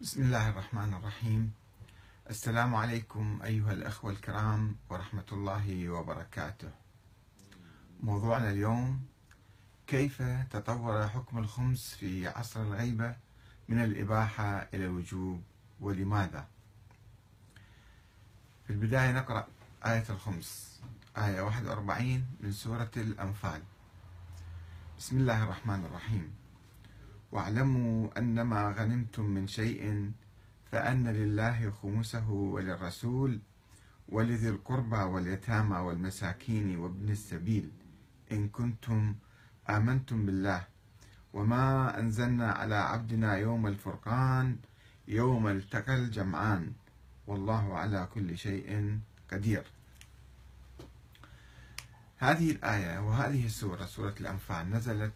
بسم 0.00 0.22
الله 0.22 0.48
الرحمن 0.48 0.94
الرحيم. 0.94 1.52
السلام 2.30 2.74
عليكم 2.74 3.40
أيها 3.44 3.72
الأخوة 3.72 4.10
الكرام 4.10 4.76
ورحمة 4.90 5.24
الله 5.32 5.88
وبركاته. 5.88 6.70
موضوعنا 8.02 8.50
اليوم 8.50 9.06
كيف 9.86 10.22
تطور 10.50 11.08
حكم 11.08 11.38
الخمس 11.38 11.94
في 11.94 12.28
عصر 12.28 12.62
الغيبة 12.62 13.16
من 13.68 13.84
الإباحة 13.84 14.68
إلى 14.74 14.84
الوجوب 14.84 15.42
ولماذا؟ 15.80 16.48
في 18.66 18.72
البداية 18.72 19.12
نقرأ 19.12 19.46
آية 19.86 20.04
الخمس 20.10 20.80
آية 21.16 21.40
41 21.40 22.26
من 22.40 22.52
سورة 22.52 22.90
الأنفال. 22.96 23.62
بسم 24.98 25.16
الله 25.16 25.44
الرحمن 25.44 25.84
الرحيم. 25.84 26.45
واعلموا 27.36 28.18
أنما 28.18 28.74
غنمتم 28.78 29.24
من 29.24 29.46
شيء 29.46 30.12
فأن 30.72 31.08
لله 31.08 31.70
خمسه 31.70 32.30
وللرسول 32.30 33.40
ولذي 34.08 34.48
القربى 34.48 34.96
واليتامى 34.96 35.76
والمساكين 35.76 36.78
وابن 36.78 37.08
السبيل. 37.10 37.70
إن 38.32 38.48
كنتم 38.48 39.14
آمنتم 39.70 40.26
بالله 40.26 40.64
وما 41.32 41.98
أنزلنا 42.00 42.52
على 42.52 42.74
عبدنا 42.74 43.36
يوم 43.36 43.66
الفرقان 43.66 44.56
يوم 45.08 45.48
التقى 45.48 45.94
الجمعان. 45.94 46.72
والله 47.26 47.78
على 47.78 48.08
كل 48.14 48.38
شيء 48.38 48.98
قدير. 49.32 49.64
هذه 52.18 52.50
الآية 52.50 52.98
وهذه 52.98 53.46
السورة 53.46 53.86
سورة 53.86 54.14
الأنفال 54.20 54.70
نزلت 54.70 55.12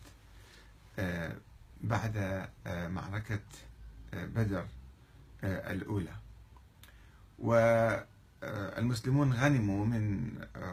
آه، 0.99 1.37
بعد 1.81 2.17
آه، 2.67 2.89
معركة 2.89 3.41
آه، 4.15 4.27
بدر 4.27 4.67
آه، 5.45 5.73
الأولى. 5.73 6.13
والمسلمون 7.39 9.33
غنموا 9.33 9.87
من 9.87 10.31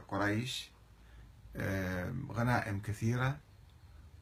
قريش 0.07 0.69
غنائم 2.31 2.81
كثيرة 2.81 3.37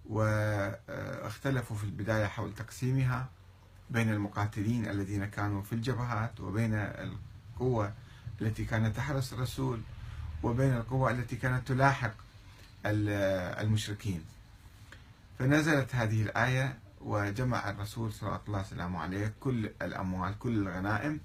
واختلفوا 0.09 1.77
في 1.77 1.83
البداية 1.83 2.25
حول 2.25 2.55
تقسيمها 2.55 3.29
بين 3.89 4.09
المقاتلين 4.09 4.89
الذين 4.89 5.25
كانوا 5.25 5.61
في 5.61 5.73
الجبهات 5.73 6.39
وبين 6.39 6.73
القوة 6.73 7.93
التي 8.41 8.65
كانت 8.65 8.95
تحرس 8.95 9.33
الرسول 9.33 9.81
وبين 10.43 10.73
القوة 10.73 11.11
التي 11.11 11.35
كانت 11.35 11.67
تلاحق 11.67 12.13
المشركين. 12.85 14.25
فنزلت 15.39 15.95
هذه 15.95 16.21
الآية 16.21 16.79
وجمع 17.01 17.69
الرسول 17.69 18.13
صلى 18.13 18.39
الله 18.47 18.59
وسلم 18.59 18.95
عليه 18.95 19.33
كل 19.39 19.65
الأموال 19.81 20.39
كل 20.39 20.67
الغنائم 20.67 21.19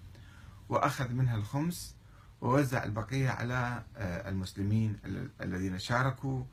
وأخذ 0.69 1.13
منها 1.13 1.37
الخمس 1.37 1.97
ووزع 2.41 2.85
البقية 2.85 3.31
على 3.31 3.83
آه، 3.97 4.29
المسلمين 4.29 4.99
الذين 5.41 5.79
شاركوا 5.79 6.45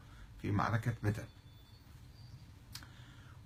في 0.41 0.51
معركة 0.51 0.93
بدر. 1.03 1.25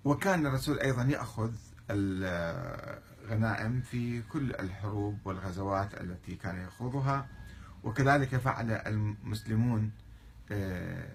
وكان 0.04 0.46
الرسول 0.46 0.78
أيضا 0.78 1.02
يأخذ 1.02 1.52
الغنائم 1.90 3.80
في 3.80 4.22
كل 4.22 4.50
الحروب 4.54 5.18
والغزوات 5.24 6.00
التي 6.00 6.34
كان 6.34 6.64
يخوضها 6.64 7.26
وكذلك 7.84 8.36
فعل 8.36 8.70
المسلمون 8.70 9.90
آه، 10.52 11.08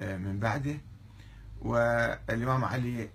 آه، 0.00 0.16
من 0.16 0.38
بعده. 0.38 0.76
والإمام 1.64 2.64
علي 2.64 3.08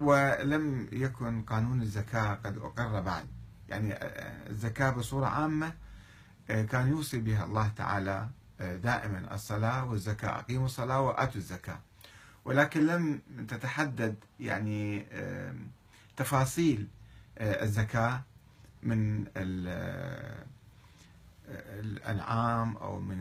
ولم 0.00 0.88
يكن 0.92 1.42
قانون 1.42 1.82
الزكاة 1.82 2.34
قد 2.34 2.58
أقر 2.58 3.00
بعد. 3.00 3.26
يعني 3.68 3.94
الزكاة 4.50 4.90
بصورة 4.90 5.26
عامة 5.26 5.72
كان 6.48 6.88
يوصي 6.88 7.18
بها 7.18 7.44
الله 7.44 7.68
تعالى 7.68 8.28
دائما 8.60 9.34
الصلاة 9.34 9.84
والزكاة 9.84 10.38
أقيموا 10.38 10.66
الصلاة 10.66 11.00
وآتوا 11.00 11.36
الزكاة. 11.36 11.78
ولكن 12.44 12.86
لم 12.86 13.20
تتحدد 13.48 14.14
يعني 14.40 15.06
تفاصيل 16.16 16.88
الزكاة 17.40 18.22
من 18.82 19.26
الأنعام 21.80 22.76
أو 22.76 23.00
من 23.00 23.18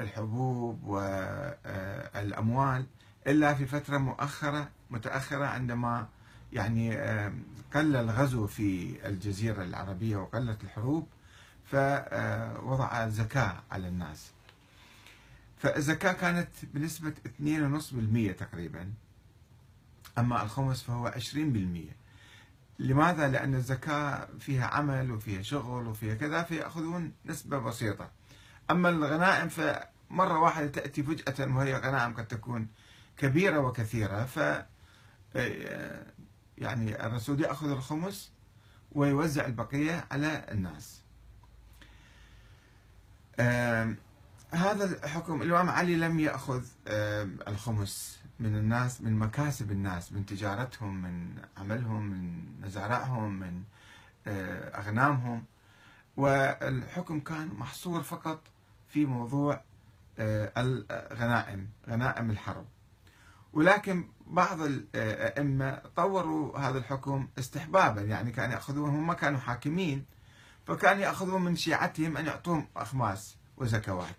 الحبوب 0.00 0.84
والأموال 0.84 2.86
إلا 3.26 3.54
في 3.54 3.66
فترة 3.66 3.98
مؤخرة 3.98 4.68
متأخرة 4.90 5.44
عندما 5.44 6.08
يعني 6.52 6.96
قل 7.74 7.96
الغزو 7.96 8.46
في 8.46 8.96
الجزيرة 9.08 9.62
العربية 9.62 10.16
وقلت 10.16 10.64
الحروب 10.64 11.06
فوضع 11.64 13.08
زكاة 13.08 13.56
على 13.70 13.88
الناس. 13.88 14.30
فالزكاة 15.58 16.12
كانت 16.12 16.48
بنسبة 16.74 17.14
2.5% 17.24 18.38
تقريبا 18.38 18.92
أما 20.18 20.42
الخمس 20.42 20.82
فهو 20.82 21.14
20% 21.16 21.36
لماذا؟ 22.78 23.28
لأن 23.28 23.54
الزكاة 23.54 24.28
فيها 24.40 24.66
عمل 24.66 25.12
وفيها 25.12 25.42
شغل 25.42 25.86
وفيها 25.86 26.14
كذا 26.14 26.42
فيأخذون 26.42 27.12
نسبة 27.26 27.58
بسيطة. 27.58 28.10
أما 28.70 28.88
الغنائم 28.88 29.48
فمرة 29.48 30.38
واحدة 30.38 30.66
تأتي 30.66 31.02
فجأة 31.02 31.56
وهي 31.56 31.74
غنائم 31.76 32.14
قد 32.14 32.28
تكون 32.28 32.68
كبيرة 33.16 33.58
وكثيرة 33.58 34.24
ف 34.24 34.64
يعني 36.58 37.06
الرسول 37.06 37.40
يأخذ 37.40 37.70
الخمس 37.70 38.32
ويوزع 38.92 39.46
البقية 39.46 40.04
على 40.10 40.46
الناس. 40.50 41.00
هذا 44.50 44.84
الحكم 45.04 45.42
الإمام 45.42 45.68
علي 45.68 45.96
لم 45.96 46.20
يأخذ 46.20 46.64
الخمس 47.48 48.20
من 48.40 48.56
الناس 48.56 49.00
من 49.00 49.18
مكاسب 49.18 49.72
الناس 49.72 50.12
من 50.12 50.26
تجارتهم 50.26 51.02
من 51.02 51.42
عملهم 51.56 52.02
من 52.02 52.44
مزارعهم 52.62 53.40
من 53.40 53.62
أغنامهم. 54.74 55.44
والحكم 56.16 57.20
كان 57.20 57.48
محصور 57.48 58.02
فقط 58.02 58.40
في 58.90 59.06
موضوع 59.06 59.60
الغنائم 60.18 61.68
غنائم 61.88 62.30
الحرب. 62.30 62.64
ولكن 63.52 64.04
بعض 64.26 64.60
الأئمة 64.60 65.82
طوروا 65.96 66.58
هذا 66.58 66.78
الحكم 66.78 67.28
استحبابا 67.38 68.00
يعني 68.02 68.30
كانوا 68.30 68.54
يأخذون 68.54 68.90
هم 68.90 69.12
كانوا 69.12 69.40
حاكمين 69.40 70.04
فكانوا 70.66 71.02
يأخذون 71.02 71.42
من 71.42 71.56
شيعتهم 71.56 72.16
أن 72.16 72.26
يعطوهم 72.26 72.66
أخماس 72.76 73.36
وزكوات. 73.56 74.16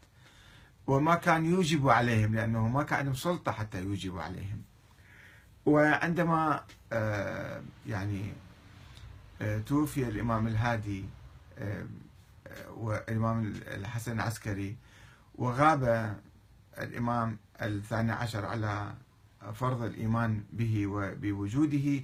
وما 0.88 1.16
كان 1.16 1.46
يوجب 1.46 1.90
عليهم 1.90 2.36
لأنه 2.36 2.68
ما 2.68 2.84
كان 2.84 3.00
عندهم 3.00 3.16
سلطة 3.16 3.52
حتى 3.52 3.84
يوجبوا 3.84 4.22
عليهم. 4.22 4.62
وعندما 5.66 6.64
آه، 6.94 7.62
يعني 7.88 8.34
آه، 9.42 9.60
توفي 9.60 10.08
الإمام 10.08 10.48
الهادي 10.48 11.06
آه، 11.60 11.86
والإمام 12.70 13.54
الحسن 13.68 14.12
العسكري 14.12 14.78
وغاب 15.36 16.16
الإمام 16.78 17.38
الثاني 17.62 18.12
عشر 18.12 18.46
على 18.46 18.94
فرض 19.54 19.82
الإيمان 19.82 20.44
به 20.54 20.88
وبوجوده. 20.88 22.04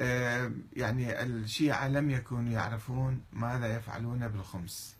آه، 0.00 0.50
يعني 0.76 1.22
الشيعة 1.22 1.88
لم 1.88 2.10
يكونوا 2.10 2.52
يعرفون 2.52 3.22
ماذا 3.32 3.76
يفعلون 3.76 4.28
بالخمس. 4.28 4.96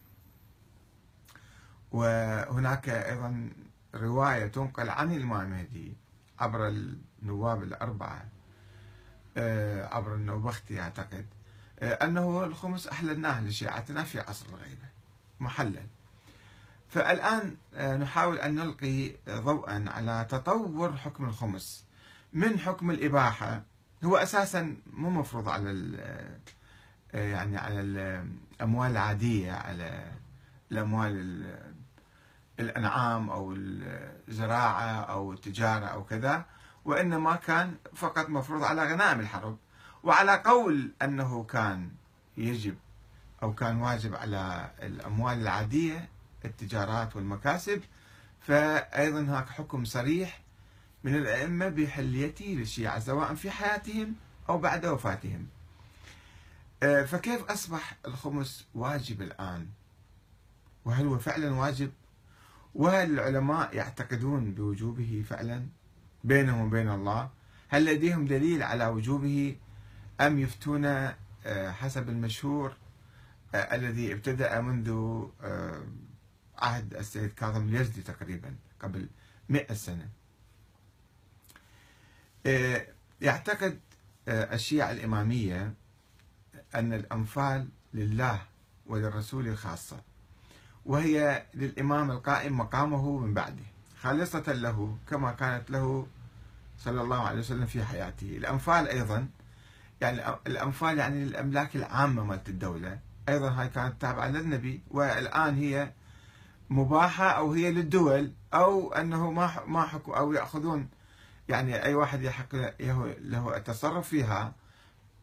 وهناك 1.92 2.88
أيضا 2.88 3.50
رواية 3.94 4.46
تنقل 4.46 4.90
عن 4.90 5.12
الإمام 5.12 5.46
المهدي 5.46 5.96
عبر 6.38 6.68
النواب 6.68 7.62
الأربعة. 7.62 8.24
آه، 9.36 9.94
عبر 9.94 10.14
النوبختي 10.14 10.80
أعتقد. 10.80 11.26
أنه 11.82 12.44
الخمس 12.44 12.86
أحللناه 12.86 13.40
لشيعتنا 13.40 14.02
في 14.02 14.20
عصر 14.20 14.46
الغيبة 14.46 14.88
محلل 15.40 15.86
فالآن 16.88 17.56
آه، 17.74 17.96
نحاول 17.96 18.38
أن 18.38 18.54
نلقي 18.54 19.12
ضوءا 19.28 19.84
على 19.88 20.26
تطور 20.30 20.96
حكم 20.96 21.24
الخمس. 21.24 21.84
من 22.32 22.58
حكم 22.58 22.90
الإباحة؟ 22.90 23.62
هو 24.04 24.16
أساسا 24.16 24.76
مو 24.92 25.10
مفروض 25.10 25.48
على 25.48 25.70
آه، 27.14 27.28
يعني 27.32 27.56
على 27.56 27.80
الأموال 27.80 28.90
العادية 28.90 29.52
على 29.52 30.12
الأموال 30.72 31.44
الأنعام 32.60 33.30
أو 33.30 33.54
الزراعة 34.28 35.00
أو 35.00 35.32
التجارة 35.32 35.86
أو 35.86 36.04
كذا 36.04 36.44
وإنما 36.84 37.36
كان 37.36 37.74
فقط 37.94 38.28
مفروض 38.28 38.62
على 38.64 38.92
غنائم 38.92 39.20
الحرب. 39.20 39.58
وعلى 40.02 40.42
قول 40.44 40.90
أنه 41.02 41.44
كان 41.44 41.90
يجب 42.36 42.76
أو 43.42 43.54
كان 43.54 43.80
واجب 43.80 44.14
على 44.14 44.70
الأموال 44.82 45.38
العادية 45.38 46.08
التجارات 46.44 47.16
والمكاسب 47.16 47.82
فأيضا 48.40 49.20
هناك 49.20 49.48
حكم 49.48 49.84
صريح 49.84 50.40
من 51.04 51.14
الأئمة 51.14 51.68
بحليته 51.68 52.44
للشيعة 52.44 52.98
سواء 52.98 53.34
في 53.34 53.50
حياتهم 53.50 54.14
أو 54.48 54.58
بعد 54.58 54.86
وفاتهم. 54.86 55.46
آه، 56.82 57.02
فكيف 57.04 57.44
أصبح 57.44 57.96
الخمس 58.06 58.66
واجب 58.74 59.22
الآن؟ 59.22 59.66
وهل 60.84 61.06
هو 61.06 61.18
فعلا 61.18 61.54
واجب؟ 61.54 61.90
وهل 62.74 63.10
العلماء 63.10 63.76
يعتقدون 63.76 64.54
بوجوبه 64.54 65.24
فعلا 65.28 65.66
بينهم 66.24 66.60
وبين 66.60 66.90
الله؟ 66.90 67.30
هل 67.68 67.84
لديهم 67.84 68.24
دليل 68.26 68.62
على 68.62 68.86
وجوبه؟ 68.86 69.56
أم 70.20 70.38
يفتون 70.38 70.84
آه، 70.84 71.70
حسب 71.70 72.08
المشهور 72.08 72.72
آه، 73.54 73.74
الذي 73.74 74.12
ابتدأ 74.12 74.60
منذ 74.60 74.90
آه، 75.42 75.82
عهد 76.58 76.94
السيد 76.94 77.30
كاظم 77.34 77.68
اليزدي 77.68 78.02
تقريبا 78.02 78.54
قبل 78.80 79.08
مئة 79.48 79.74
سنة. 79.74 80.08
يعتقد 83.20 83.80
الشيعة 84.28 84.90
الإمامية 84.90 85.74
أن 86.74 86.92
الأنفال 86.92 87.68
لله 87.94 88.42
وللرسول 88.86 89.56
خاصة 89.56 90.00
وهي 90.86 91.46
للإمام 91.54 92.10
القائم 92.10 92.58
مقامه 92.58 93.18
من 93.18 93.34
بعده 93.34 93.64
خالصة 94.00 94.52
له 94.52 94.98
كما 95.10 95.32
كانت 95.32 95.70
له 95.70 96.06
صلى 96.78 97.02
الله 97.02 97.28
عليه 97.28 97.38
وسلم 97.38 97.66
في 97.66 97.84
حياته. 97.84 98.36
الأنفال 98.36 98.88
أيضا 98.88 99.28
يعني 100.00 100.36
الأنفال 100.46 100.98
يعني 100.98 101.22
الأملاك 101.22 101.76
العامة 101.76 102.24
مالت 102.24 102.48
الدولة. 102.48 102.98
أيضا 103.28 103.50
هاي 103.50 103.68
كانت 103.68 104.00
تابعة 104.00 104.28
للنبي 104.28 104.82
والآن 104.90 105.56
هي 105.56 105.92
مباحة 106.70 107.30
أو 107.30 107.52
هي 107.52 107.70
للدول 107.72 108.32
أو 108.54 108.92
أنه 108.92 109.30
ما 109.30 109.64
ما 109.66 109.82
حكوا 109.82 110.18
أو 110.18 110.32
يأخذون 110.32 110.88
يعني 111.48 111.84
أي 111.84 111.94
واحد 111.94 112.22
يحق 112.22 112.54
له 113.20 113.56
التصرف 113.56 114.08
فيها 114.08 114.52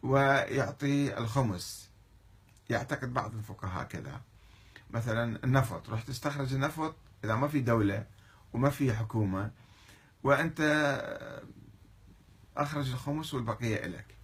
ويعطي 0.04 1.18
الخمس. 1.18 1.90
يعتقد 2.70 3.14
بعض 3.14 3.36
الفقهاء 3.36 3.84
كذا. 3.84 4.22
مثلا 4.92 5.44
النفط 5.44 5.90
رح 5.90 6.02
تستخرج 6.02 6.54
النفط 6.54 6.96
إذا 7.24 7.36
ما 7.36 7.48
في 7.48 7.60
دولة 7.60 8.06
وما 8.54 8.70
في 8.70 8.94
حكومة 8.94 9.52
وأنت 10.24 10.62
أخرج 12.58 12.92
الخمس 12.92 13.34
والبقية 13.34 13.88
لك 13.88 14.15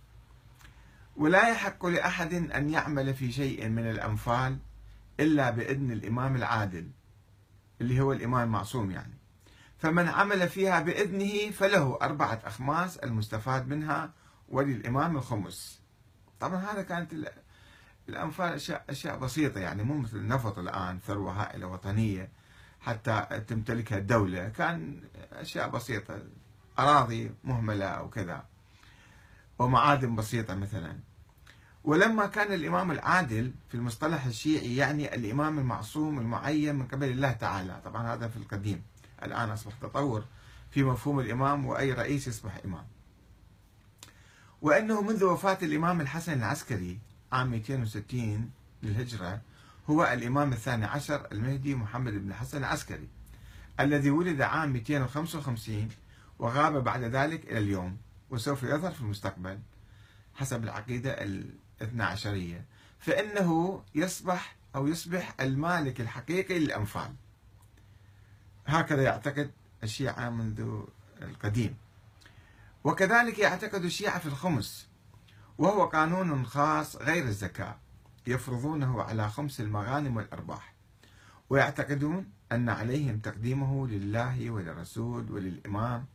ولا 1.16 1.50
يحق 1.50 1.86
لأحد 1.86 2.34
أن 2.34 2.70
يعمل 2.70 3.14
في 3.14 3.32
شيء 3.32 3.70
من 3.70 3.90
الأنفال 3.90 4.58
إلا 5.20 5.50
بإذن 5.50 5.92
الإمام 5.92 6.36
العادل 6.36 6.92
اللي 7.82 8.00
هو 8.00 8.14
الإمام 8.14 8.44
المعصوم 8.44 8.92
يعني. 8.92 9.14
فمن 9.78 10.08
عمل 10.08 10.50
فيها 10.50 10.80
بإذنه 10.80 11.52
فله 11.52 11.98
أربعة 12.02 12.42
أخماس 12.44 12.98
المستفاد 12.98 13.68
منها 13.68 14.12
وللإمام 14.50 15.18
الخمس. 15.18 15.82
طبعا 16.40 16.58
هذا 16.58 16.82
كانت 16.82 17.14
الأنفال 18.10 18.54
أشياء, 18.54 18.86
أشياء 18.90 19.18
بسيطة 19.18 19.60
يعني 19.60 19.84
مو 19.84 19.98
مثل 19.98 20.18
النفط 20.18 20.60
الآن 20.60 21.00
ثروة 21.00 21.42
هائلة 21.42 21.68
وطنية 21.68 22.30
حتى 22.82 23.44
تمتلكها 23.48 23.98
الدولة. 23.98 24.50
كان 24.50 25.04
أشياء 25.34 25.70
بسيطة 25.70 26.20
أراضي 26.80 27.32
مهملة 27.44 27.86
أو 27.86 28.10
كذا. 28.10 28.46
ومعادن 29.62 30.16
بسيطة 30.16 30.56
مثلا. 30.56 30.96
ولما 31.84 32.26
كان 32.26 32.54
الإمام 32.54 32.92
العادل 32.92 33.54
في 33.70 33.76
المصطلح 33.76 34.26
الشيعي 34.26 34.76
يعني 34.76 35.16
الإمام 35.16 35.60
المعصوم 35.60 36.20
المعين 36.20 36.76
من 36.76 36.88
قبل 36.88 37.10
الله 37.10 37.32
تعالى 37.32 37.82
طبعا 37.86 38.14
هذا 38.14 38.28
في 38.28 38.38
القديم 38.38 38.82
الآن 39.24 39.50
أصبح 39.50 39.74
تطور 39.82 40.24
في 40.72 40.84
مفهوم 40.84 41.20
الإمام 41.20 41.66
وأي 41.66 41.94
رئيس 41.94 42.28
يصبح 42.28 42.58
إمام. 42.66 42.86
وأنه 44.62 45.02
منذ 45.02 45.24
وفاة 45.24 45.58
الإمام 45.62 46.02
الحسن 46.02 46.34
العسكري 46.34 47.00
عام 47.32 47.52
260 47.52 48.52
للهجرة 48.84 49.42
هو 49.90 50.04
الإمام 50.04 50.54
الثاني 50.54 50.86
عشر 50.86 51.28
المهدي 51.32 51.76
محمد 51.76 52.14
بن 52.14 52.30
الحسن 52.30 52.58
العسكري 52.58 53.08
الذي 53.80 54.10
ولد 54.10 54.42
عام 54.42 54.74
255 54.74 55.90
وغاب 56.40 56.84
بعد 56.84 57.04
ذلك 57.04 57.46
إلى 57.46 57.58
اليوم. 57.58 57.98
وسوف 58.32 58.64
يظهر 58.64 58.92
في 58.92 59.02
المستقبل 59.02 59.60
حسب 60.36 60.64
العقيدة 60.64 61.12
الاثنى 61.12 62.04
عشرية. 62.04 62.66
فإنه 63.00 63.82
يصبح 63.96 64.56
أو 64.76 64.88
يصبح 64.88 65.36
المالك 65.40 66.02
الحقيقي 66.02 66.60
للأنفال. 66.60 67.14
هكذا 68.68 69.04
يعتقد 69.04 69.52
الشيعة 69.84 70.30
منذ 70.30 70.84
القديم. 71.22 71.76
وكذلك 72.84 73.40
يعتقد 73.40 73.84
الشيعة 73.84 74.20
في 74.20 74.26
الخمس 74.26 74.88
وهو 75.58 75.86
قانون 75.86 76.46
خاص 76.46 76.96
غير 76.96 77.24
الزكاة 77.24 77.76
يفرضونه 78.28 79.02
على 79.04 79.30
خمس 79.30 79.60
المغانم 79.60 80.18
والأرباح. 80.18 80.74
ويعتقدون 81.50 82.32
أن 82.52 82.70
عليهم 82.70 83.20
تقديمه 83.20 83.88
لله 83.88 84.50
وللرسول 84.52 85.32
وللإمام 85.32 86.06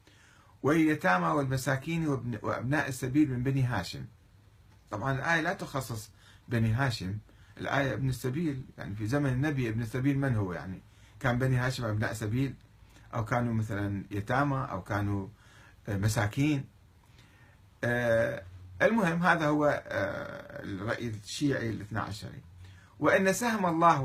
واليتامى 0.67 1.27
والمساكين 1.27 2.09
وأبناء 2.43 2.89
السبيل 2.89 3.31
من 3.31 3.43
بني 3.43 3.63
هاشم. 3.63 4.05
طبعا 4.91 5.13
الآية 5.13 5.41
لا 5.41 5.53
تخصص 5.53 6.11
بني 6.49 6.73
هاشم. 6.73 7.19
الآية 7.59 7.93
ابن 7.93 8.09
السبيل 8.09 8.65
يعني 8.79 8.95
في 8.95 9.07
زمن 9.07 9.33
النبي 9.33 9.69
ابن 9.69 9.83
السبيل 9.83 10.19
من 10.19 10.35
هو؟ 10.35 10.53
يعني 10.53 10.81
كان 11.21 11.39
بني 11.39 11.57
هاشم 11.57 11.85
أبناء 11.85 12.13
سبيل 12.13 12.55
أو 13.15 13.25
كانوا 13.25 13.55
مثلا 13.55 14.05
يتامى 14.11 14.69
أو 14.71 14.83
كانوا 14.83 15.29
آه، 15.89 15.97
مساكين. 15.97 16.65
آه، 17.85 18.43
المهم 18.83 19.23
هذا 19.23 19.47
هو 19.47 19.83
آه، 19.87 20.63
الرأي 20.63 21.09
الشيعي 21.09 21.71
الاثنى 21.71 21.99
عشري 21.99 22.41
وأن 23.01 23.33
سهم 23.33 23.67
الله 23.67 24.01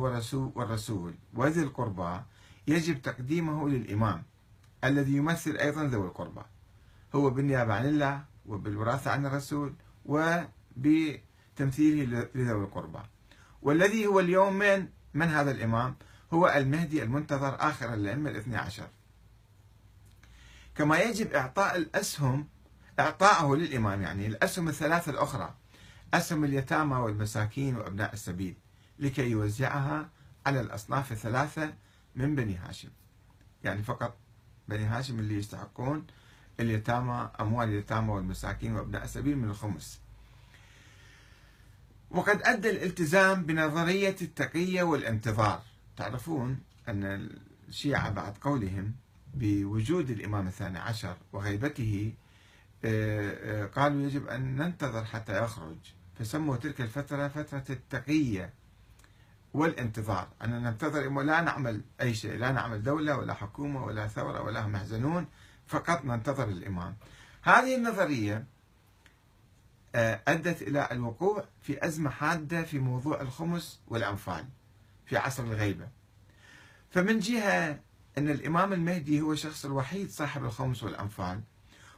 والرسول, 0.55 1.13
وذي 1.33 1.61
القربى 1.61 2.19
يجب 2.67 3.01
تقديمه 3.01 3.69
للإمام 3.69 4.23
الذي 4.83 5.17
يمثل 5.17 5.57
أيضا 5.57 5.83
ذوي 5.83 6.07
القربى. 6.07 6.41
هو 7.15 7.29
بالنيابة 7.29 7.73
عن 7.73 7.85
الله 7.85 8.25
وبالوراثة 8.45 9.11
عن 9.11 9.25
الرسول 9.25 9.73
وبتمثيله 10.05 11.09
لذوي 12.35 12.63
القربى. 12.63 12.99
والذي 13.61 14.07
هو 14.07 14.19
اليوم 14.19 14.53
من؟ 14.53 14.87
من 15.13 15.27
هذا 15.27 15.51
الإمام؟ 15.51 15.95
هو 16.33 16.47
المهدي 16.47 17.03
المنتظر 17.03 17.55
آخر 17.59 17.93
الأئمة 17.93 18.29
الاثنى 18.29 18.57
عشر. 18.57 18.87
كما 20.75 20.99
يجب 20.99 21.33
إعطاء 21.33 21.77
الأسهم 21.77 22.47
إعطائه 22.99 23.55
للإمام 23.55 24.01
يعني 24.01 24.27
الأسهم 24.27 24.67
الثلاثة 24.67 25.11
الأخرى 25.11 25.53
أسهم 26.13 26.43
اليتامى 26.43 26.95
والمساكين 26.95 27.75
وأبناء 27.75 28.13
السبيل 28.13 28.55
لكي 28.99 29.29
يوزعها 29.29 30.09
على 30.45 30.61
الأصناف 30.61 31.11
الثلاثة 31.11 31.73
من 32.15 32.35
بني 32.35 32.55
هاشم. 32.55 32.89
يعني 33.63 33.83
فقط 33.83 34.17
بني 34.67 34.85
هاشم 34.85 35.19
اللي 35.19 35.37
يستحقون 35.37 36.07
اليتامى 36.61 37.29
أموال 37.39 37.69
اليتامى 37.69 38.11
والمساكين 38.11 38.75
وأبناء 38.75 39.03
السبيل 39.03 39.37
من 39.37 39.49
الخمس. 39.49 39.99
وقد 42.11 42.41
أدى 42.43 42.69
الالتزام 42.69 43.43
بنظرية 43.43 44.15
التقية 44.21 44.83
والانتظار. 44.83 45.61
تعرفون 45.97 46.59
أن 46.89 47.29
الشيعة 47.69 48.09
بعد 48.09 48.37
قولهم 48.37 48.93
بوجود 49.33 50.09
الإمام 50.09 50.47
الثاني 50.47 50.79
عشر 50.79 51.17
وغيبته 51.33 52.13
آه، 52.85 53.63
آه، 53.63 53.65
قالوا 53.65 54.01
يجب 54.01 54.27
أن 54.27 54.55
ننتظر 54.55 55.05
حتى 55.05 55.43
يخرج. 55.43 55.77
فسموا 56.19 56.57
تلك 56.57 56.81
الفترة 56.81 57.27
فترة 57.27 57.63
التقية 57.69 58.53
والانتظار. 59.53 60.27
أن 60.43 60.63
ننتظر 60.63 61.21
لا 61.21 61.41
نعمل 61.41 61.81
أي 62.01 62.13
شيء 62.13 62.37
لا 62.37 62.51
نعمل 62.51 62.83
دولة 62.83 63.17
ولا 63.17 63.33
حكومة 63.33 63.85
ولا 63.85 64.07
ثورة 64.07 64.41
ولا 64.41 64.67
محزنون 64.67 65.25
فقط 65.67 66.05
ننتظر 66.05 66.47
الإمام. 66.47 66.95
هذه 67.41 67.75
النظرية 67.75 68.45
آه، 69.95 70.21
أدت 70.27 70.61
إلى 70.61 70.87
الوقوع 70.91 71.45
في 71.61 71.85
أزمة 71.85 72.09
حادة 72.09 72.63
في 72.63 72.79
موضوع 72.79 73.21
الخمس 73.21 73.79
والأنفال 73.87 74.45
في 75.05 75.17
عصر 75.17 75.43
الغيبة. 75.43 75.87
فمن 76.91 77.19
جهة 77.19 77.79
أن 78.17 78.29
الإمام 78.29 78.73
المهدي 78.73 79.21
هو 79.21 79.33
الشخص 79.33 79.65
الوحيد 79.65 80.09
صاحب 80.09 80.45
الخمس 80.45 80.83
والأنفال 80.83 81.41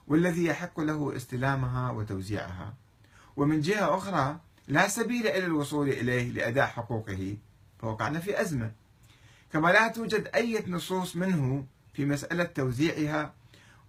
والذي 0.08 0.46
يحق 0.46 0.80
له 0.80 1.16
استلامها 1.16 1.92
وتوزيعها. 1.92 2.74
ومن 3.36 3.62
جهة 3.62 3.98
أخرى 3.98 4.40
لا 4.68 4.88
سبيل 4.88 5.28
إلى 5.28 5.46
الوصول 5.46 5.90
إليه 5.90 6.32
لأداء 6.32 6.68
حقوقه 6.68 7.38
فوقعنا 7.80 8.20
في 8.20 8.42
أزمة. 8.42 8.72
كما 9.54 9.68
لا 9.70 9.88
توجد 9.88 10.28
أي 10.36 10.64
نصوص 10.68 11.16
منه 11.16 11.66
في 11.94 12.06
مسألة 12.06 12.44
توزيعها 12.44 13.34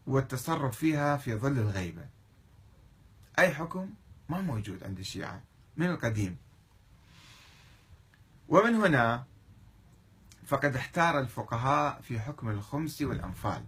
والتصرف 0.06 0.76
فيها 0.76 1.16
في 1.16 1.34
ظل 1.34 1.58
الغيبة. 1.58 2.06
أي 3.38 3.54
حكم 3.54 3.90
ما 4.28 4.40
موجود 4.40 4.84
عند 4.84 4.98
الشيعة 4.98 5.42
من 5.76 5.86
القديم. 5.86 6.36
ومن 8.48 8.74
هنا 8.74 9.24
فقد 10.46 10.76
احتار 10.76 11.18
الفقهاء 11.20 12.00
في 12.00 12.20
حكم 12.20 12.48
الخمس 12.48 13.02
والأنفال. 13.02 13.64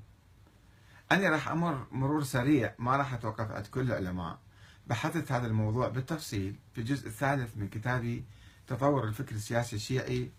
أنا 1.12 1.30
راح 1.30 1.48
أمر 1.48 1.86
مرور 1.92 2.24
سريع 2.24 2.74
ما 2.78 2.96
راح 2.96 3.14
أتوقف 3.14 3.50
عند 3.50 3.66
كل 3.66 3.80
العلماء. 3.80 4.38
بحثت 4.86 5.32
هذا 5.32 5.46
الموضوع 5.46 5.88
بالتفصيل 5.88 6.56
في 6.74 6.80
الجزء 6.80 7.06
الثالث 7.08 7.56
من 7.56 7.68
كتابي 7.68 8.24
تطور 8.66 9.04
الفكر 9.04 9.34
السياسي 9.34 9.76
الشيعي 9.76 10.30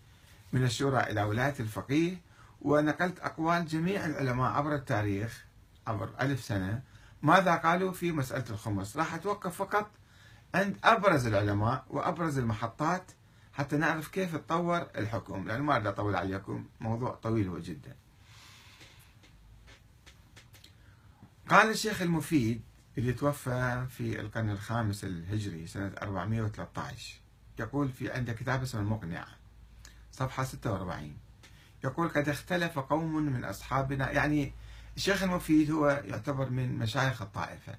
من 0.52 0.64
الشورى 0.64 1.00
إلى 1.00 1.22
ولاية 1.22 1.54
الفقيه 1.60 2.20
ونقلت 2.62 3.20
أقوال 3.20 3.66
جميع 3.66 4.06
العلماء 4.06 4.52
عبر 4.52 4.74
التاريخ 4.74 5.44
عبر 5.88 6.10
ألف 6.20 6.44
سنة. 6.44 6.82
ماذا 7.22 7.54
قالوا 7.54 7.92
في 7.92 8.12
مسألة 8.12 8.44
الخمس؟ 8.50 8.96
راح 8.96 9.14
أتوقف 9.14 9.56
فقط 9.56 9.90
عند 10.54 10.76
أبرز 10.84 11.26
العلماء 11.26 11.84
وأبرز 11.90 12.38
المحطات 12.38 13.12
حتى 13.52 13.76
نعرف 13.76 14.08
كيف 14.08 14.36
تطور 14.36 14.86
الحكم 14.96 15.48
لأنه 15.48 15.62
ما 15.62 15.76
أريد 15.76 15.86
أطول 15.86 16.16
عليكم 16.16 16.66
موضوع 16.80 17.14
طويل 17.14 17.62
جدا 17.62 17.96
قال 21.48 21.70
الشيخ 21.70 22.02
المفيد 22.02 22.62
اللي 22.98 23.12
توفى 23.12 23.86
في 23.90 24.20
القرن 24.20 24.50
الخامس 24.50 25.04
الهجري 25.04 25.66
سنة 25.66 25.92
413 26.02 27.20
يقول 27.58 27.88
في 27.88 28.12
عنده 28.12 28.32
كتاب 28.32 28.62
اسمه 28.62 28.80
المقنعة 28.80 29.28
صفحة 30.12 30.44
46 30.44 31.16
يقول 31.84 32.08
قد 32.08 32.28
اختلف 32.28 32.78
قوم 32.78 33.14
من 33.14 33.44
أصحابنا 33.44 34.10
يعني 34.10 34.52
الشيخ 34.98 35.22
المفيد 35.22 35.70
هو 35.70 36.02
يعتبر 36.04 36.50
من 36.50 36.78
مشايخ 36.78 37.22
الطائفة 37.22 37.74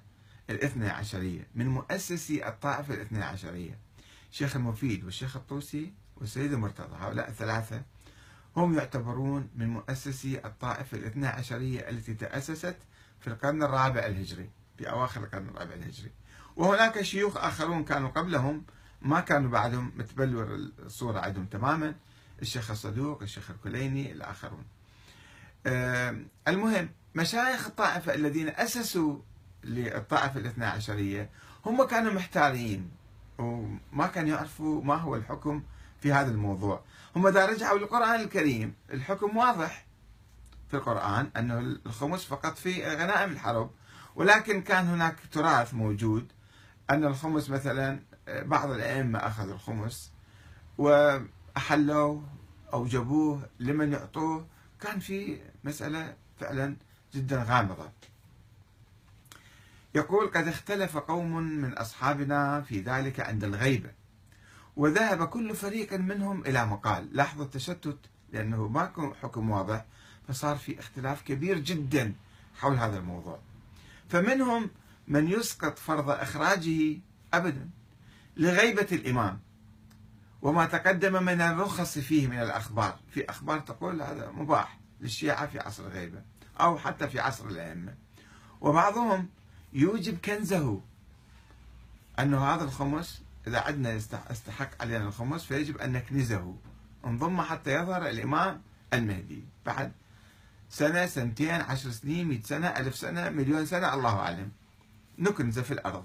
الاثنى 0.50 0.88
عشرية 0.88 1.46
من 1.54 1.68
مؤسسي 1.68 2.48
الطائفة 2.48 2.94
الاثنى 2.94 3.22
عشرية. 3.24 3.78
الشيخ 4.32 4.56
المفيد 4.56 5.04
والشيخ 5.04 5.36
الطوسي 5.36 5.92
والسيد 6.16 6.52
المرتضى 6.52 6.96
هؤلاء 7.00 7.28
الثلاثة 7.28 7.82
هم 8.56 8.74
يعتبرون 8.74 9.48
من 9.56 9.68
مؤسسي 9.68 10.38
الطائفة 10.38 10.96
الاثنى 10.96 11.26
عشرية 11.26 11.88
التي 11.90 12.14
تأسست 12.14 12.76
في 13.20 13.28
القرن 13.28 13.62
الرابع 13.62 14.06
الهجري 14.06 14.50
في 14.78 14.90
أواخر 14.90 15.24
القرن 15.24 15.48
الرابع 15.48 15.74
الهجري. 15.74 16.10
وهناك 16.56 17.02
شيوخ 17.02 17.36
آخرون 17.36 17.84
كانوا 17.84 18.08
قبلهم 18.08 18.64
ما 19.02 19.20
كانوا 19.20 19.50
بعدهم 19.50 19.92
متبلور 19.96 20.54
الصورة 20.54 21.20
عندهم 21.20 21.46
تماما. 21.46 21.94
الشيخ 22.42 22.70
الصدوق 22.70 23.22
الشيخ 23.22 23.50
الكليني 23.50 24.12
الآخرون. 24.12 24.64
المهم 26.48 26.88
مشايخ 27.14 27.66
الطائفة 27.66 28.14
الذين 28.14 28.48
أسسوا 28.48 29.18
للطائفة 29.64 30.40
الاثنى 30.40 30.64
عشرية 30.64 31.30
هم 31.66 31.84
كانوا 31.84 32.12
محتارين 32.12 32.90
وما 33.38 34.06
كانوا 34.06 34.30
يعرفوا 34.30 34.82
ما 34.82 34.94
هو 34.94 35.16
الحكم 35.16 35.62
في 36.00 36.12
هذا 36.12 36.30
الموضوع. 36.30 36.82
هم 37.16 37.26
إذا 37.26 37.46
رجعوا 37.46 37.78
للقرآن 37.78 38.20
الكريم 38.20 38.74
الحكم 38.92 39.36
واضح 39.36 39.86
في 40.68 40.76
القرآن 40.76 41.30
أنه 41.36 41.58
الخمس 41.86 42.24
فقط 42.24 42.58
في 42.58 42.86
غنائم 42.86 43.32
الحرب 43.32 43.70
ولكن 44.16 44.62
كان 44.62 44.86
هناك 44.86 45.16
تراث 45.32 45.74
موجود 45.74 46.32
أن 46.90 47.04
الخمس 47.04 47.50
مثلا 47.50 48.02
بعض 48.28 48.70
الأئمة 48.70 49.18
أخذوا 49.18 49.54
الخمس 49.54 50.12
وأحلوه 50.78 52.24
أو 52.72 52.86
جابوه 52.86 53.48
لمن 53.58 53.92
يعطوه. 53.92 54.46
كان 54.80 55.00
في 55.00 55.40
مسألة 55.64 56.14
فعلا 56.40 56.76
جدا 57.14 57.42
غامضة 57.48 57.90
يقول 59.94 60.26
قد 60.26 60.48
اختلف 60.48 60.96
قوم 60.96 61.36
من 61.36 61.72
أصحابنا 61.72 62.60
في 62.60 62.80
ذلك 62.80 63.20
عند 63.20 63.44
الغيبة 63.44 63.90
وذهب 64.76 65.28
كل 65.28 65.54
فريق 65.54 65.92
منهم 65.92 66.40
إلى 66.46 66.66
مقال. 66.66 67.08
لاحظوا 67.12 67.44
التشتت 67.44 67.98
لأنه 68.32 68.68
ماكو 68.68 69.14
حكم 69.14 69.50
واضح 69.50 69.84
فصار 70.28 70.56
في 70.56 70.78
اختلاف 70.78 71.22
كبير 71.22 71.58
جدا 71.58 72.14
حول 72.58 72.76
هذا 72.76 72.98
الموضوع. 72.98 73.38
فمنهم 74.08 74.70
من 75.08 75.28
يسقط 75.28 75.78
فرض 75.78 76.10
إخراجه 76.10 76.98
أبدا 77.34 77.70
لغيبة 78.36 78.86
الإمام 78.92 79.40
وما 80.42 80.64
تقدم 80.64 81.22
من 81.22 81.40
الرخص 81.40 81.98
فيه 81.98 82.26
من 82.26 82.38
الأخبار. 82.38 82.98
في 83.10 83.30
أخبار 83.30 83.58
تقول 83.58 84.02
هذا 84.02 84.30
مباح 84.30 84.78
للشيعة 85.00 85.46
في 85.46 85.58
عصر 85.58 85.86
الغيبة. 85.86 86.22
أو 86.62 86.78
حتى 86.78 87.08
في 87.08 87.20
عصر 87.20 87.46
الأئمة. 87.46 87.94
وبعضهم 88.60 89.28
يوجب 89.72 90.18
كنزه. 90.18 90.80
أنه 92.18 92.44
هذا 92.44 92.64
الخمس 92.64 93.22
إذا 93.46 93.60
عندنا 93.60 93.96
استحق 94.30 94.82
علينا 94.82 95.04
الخمس 95.04 95.44
فيجب 95.44 95.78
أن 95.78 95.92
نكنزه. 95.92 96.56
نضمه 97.04 97.42
حتى 97.42 97.74
يظهر 97.74 98.08
الإمام 98.08 98.62
المهدي. 98.92 99.44
بعد 99.66 99.92
سنة 100.70 101.06
سنتين 101.06 101.60
عشر 101.60 101.90
سنين 101.90 102.28
مئة 102.28 102.42
سنة 102.42 102.66
ألف 102.66 102.96
سنة 102.96 103.28
مليون 103.28 103.66
سنة 103.66 103.94
الله 103.94 104.18
أعلم. 104.18 104.50
نكنزه 105.18 105.62
في 105.62 105.70
الأرض. 105.70 106.04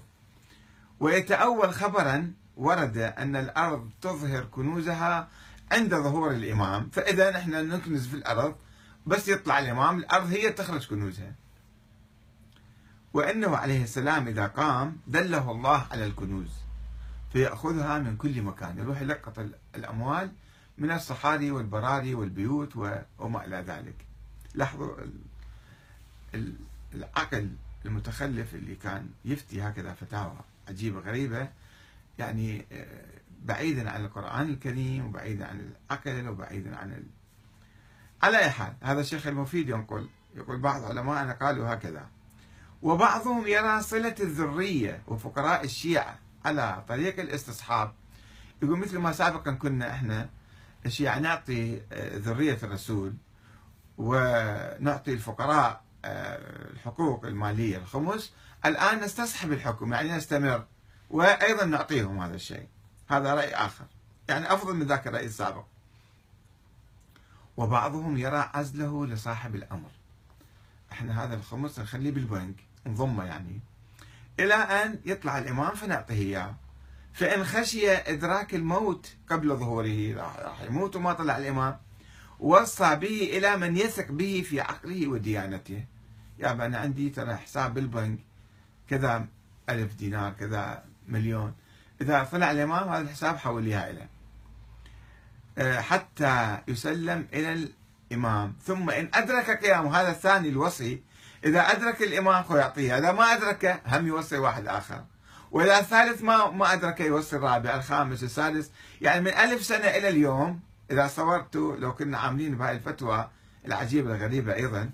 ويتأول 1.00 1.74
خبرا 1.74 2.32
ورد 2.56 2.98
أن 2.98 3.36
الأرض 3.36 3.90
تظهر 4.00 4.44
كنوزها 4.44 5.28
عند 5.72 5.94
ظهور 5.94 6.30
الإمام. 6.30 6.90
فإذا 6.90 7.30
نحن 7.30 7.50
نكنز 7.50 8.06
في 8.06 8.14
الأرض 8.14 8.56
بس 9.06 9.28
يطلع 9.28 9.58
الإمام 9.58 9.98
الأرض 9.98 10.26
هي 10.26 10.52
تخرج 10.52 10.86
كنوزها. 10.86 11.34
وأنه 13.14 13.56
عليه 13.56 13.82
السلام 13.82 14.28
إذا 14.28 14.46
قام 14.46 14.96
دله 15.06 15.50
الله 15.50 15.86
على 15.90 16.06
الكنوز 16.06 16.50
فيأخذها 17.32 17.98
من 17.98 18.16
كل 18.16 18.42
مكان. 18.42 18.78
يروح 18.78 19.00
يلقط 19.00 19.46
الأموال 19.74 20.30
من 20.78 20.90
الصحاري 20.90 21.50
والبراري 21.50 22.14
والبيوت 22.14 22.76
وما 23.18 23.44
إلى 23.44 23.56
ذلك. 23.56 23.94
لاحظوا 24.54 24.96
العقل 26.94 27.50
المتخلف 27.84 28.54
اللي 28.54 28.74
كان 28.74 29.08
يفتي 29.24 29.62
هكذا 29.62 29.94
فتاوى 29.94 30.40
عجيبة 30.68 31.00
غريبة. 31.00 31.48
يعني 32.18 32.64
آه، 32.72 33.04
بعيدا 33.42 33.90
عن 33.90 34.04
القرآن 34.04 34.48
الكريم 34.48 35.06
وبعيدا 35.06 35.46
عن 35.46 35.72
العقل 35.90 36.28
وبعيدا 36.28 36.76
عن 36.76 36.92
ال... 36.92 37.04
على 38.22 38.38
أي 38.38 38.50
حال 38.50 38.74
هذا 38.82 39.00
الشيخ 39.00 39.26
المفيد 39.26 39.68
ينقل 39.68 40.08
يقول 40.34 40.58
بعض 40.58 40.84
علماءنا 40.84 41.32
قالوا 41.32 41.74
هكذا 41.74 42.06
وبعضهم 42.82 43.46
يرى 43.46 43.82
صلة 43.82 44.14
الذرية 44.20 45.02
وفقراء 45.06 45.64
الشيعة 45.64 46.18
على 46.44 46.84
طريق 46.88 47.20
الاستصحاب. 47.20 47.92
يقول 48.62 48.78
مثل 48.78 48.98
ما 48.98 49.12
سابقا 49.12 49.52
كنا 49.52 49.90
إحنا 49.90 50.28
الشيعة 50.86 51.18
نعطي 51.18 51.80
آه، 51.92 52.16
ذرية 52.18 52.58
الرسول 52.62 53.14
ونعطي 53.98 55.12
الفقراء 55.12 55.82
آه، 56.04 56.70
الحقوق 56.72 57.26
المالية 57.26 57.76
الخمس 57.76 58.32
الآن 58.64 59.00
نستصحب 59.00 59.52
الحكم 59.52 59.92
يعني 59.92 60.12
نستمر 60.12 60.64
وأيضا 61.10 61.64
نعطيهم 61.64 62.20
هذا 62.20 62.34
الشيء. 62.34 62.68
هذا 63.08 63.34
رأي 63.34 63.54
آخر 63.54 63.84
يعني 64.28 64.52
أفضل 64.52 64.74
من 64.74 64.86
ذاك 64.86 65.06
الرأي 65.06 65.26
السابق. 65.26 65.64
وبعضهم 67.56 68.16
يرى 68.16 68.50
عزله 68.54 69.06
لصاحب 69.06 69.54
الأمر. 69.54 69.90
إحنا 70.92 71.24
هذا 71.24 71.34
الخمس 71.34 71.78
نخليه 71.78 72.10
بالبنك 72.10 72.54
نضمه 72.86 73.24
يعني. 73.24 73.60
إلى 74.40 74.54
أن 74.54 75.00
يطلع 75.04 75.38
الإمام 75.38 75.74
فنعطيه 75.74 76.14
إياه. 76.14 76.54
فإن 77.12 77.44
خشي 77.44 77.92
إدراك 77.92 78.54
الموت 78.54 79.14
قبل 79.30 79.56
ظهوره 79.56 80.14
راح 80.16 80.62
يموت 80.62 80.96
وما 80.96 81.12
طلع 81.12 81.38
الإمام. 81.38 81.78
وصى 82.40 82.96
به 82.96 83.38
إلى 83.38 83.56
من 83.56 83.76
يثق 83.76 84.10
به 84.10 84.44
في 84.48 84.60
عقله 84.60 85.08
وديانته. 85.08 85.84
يا 86.38 86.52
أنا 86.52 86.78
عندي 86.78 87.10
ترى 87.10 87.36
حساب 87.36 87.74
بالبنك. 87.74 88.18
كذا 88.88 89.26
ألف 89.68 89.94
دينار 89.94 90.32
كذا 90.32 90.84
مليون. 91.08 91.54
إذا 92.00 92.24
طلع 92.24 92.50
الإمام 92.50 92.88
هذا 92.88 93.02
الحساب 93.02 93.36
حوليها 93.36 93.90
إليه. 93.90 94.15
حتى 95.58 96.58
يسلم 96.68 97.26
إلى 97.32 97.68
الإمام. 98.10 98.54
ثم 98.64 98.90
إن 98.90 99.10
أدرك 99.14 99.64
قيام 99.64 99.86
هذا 99.86 100.10
الثاني 100.10 100.48
الوصي. 100.48 101.02
إذا 101.44 101.60
أدرك 101.60 102.02
الإمام 102.02 102.44
هو 102.44 102.56
يعطيه 102.56 102.98
إذا 102.98 103.12
ما 103.12 103.24
أدرك 103.24 103.82
هم 103.86 104.06
يوصي 104.06 104.38
واحد 104.38 104.66
آخر. 104.66 105.04
وإذا 105.50 105.78
الثالث 105.78 106.22
ما 106.22 106.50
ما 106.50 106.72
أدرك 106.72 107.00
يوصي 107.00 107.36
الرابع 107.36 107.76
الخامس 107.76 108.22
السادس. 108.22 108.70
يعني 109.00 109.20
من 109.20 109.30
ألف 109.30 109.64
سنة 109.64 109.86
إلى 109.86 110.08
اليوم 110.08 110.60
إذا 110.90 111.06
صورتوا 111.06 111.76
لو 111.76 111.94
كنا 111.94 112.18
عاملين 112.18 112.56
بهاي 112.56 112.76
الفتوى 112.76 113.30
العجيبة 113.66 114.14
الغريبة 114.16 114.54
أيضا 114.54 114.90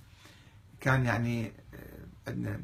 كان 0.81 1.05
يعني 1.05 1.53
آه، 1.75 2.31
عندنا 2.31 2.61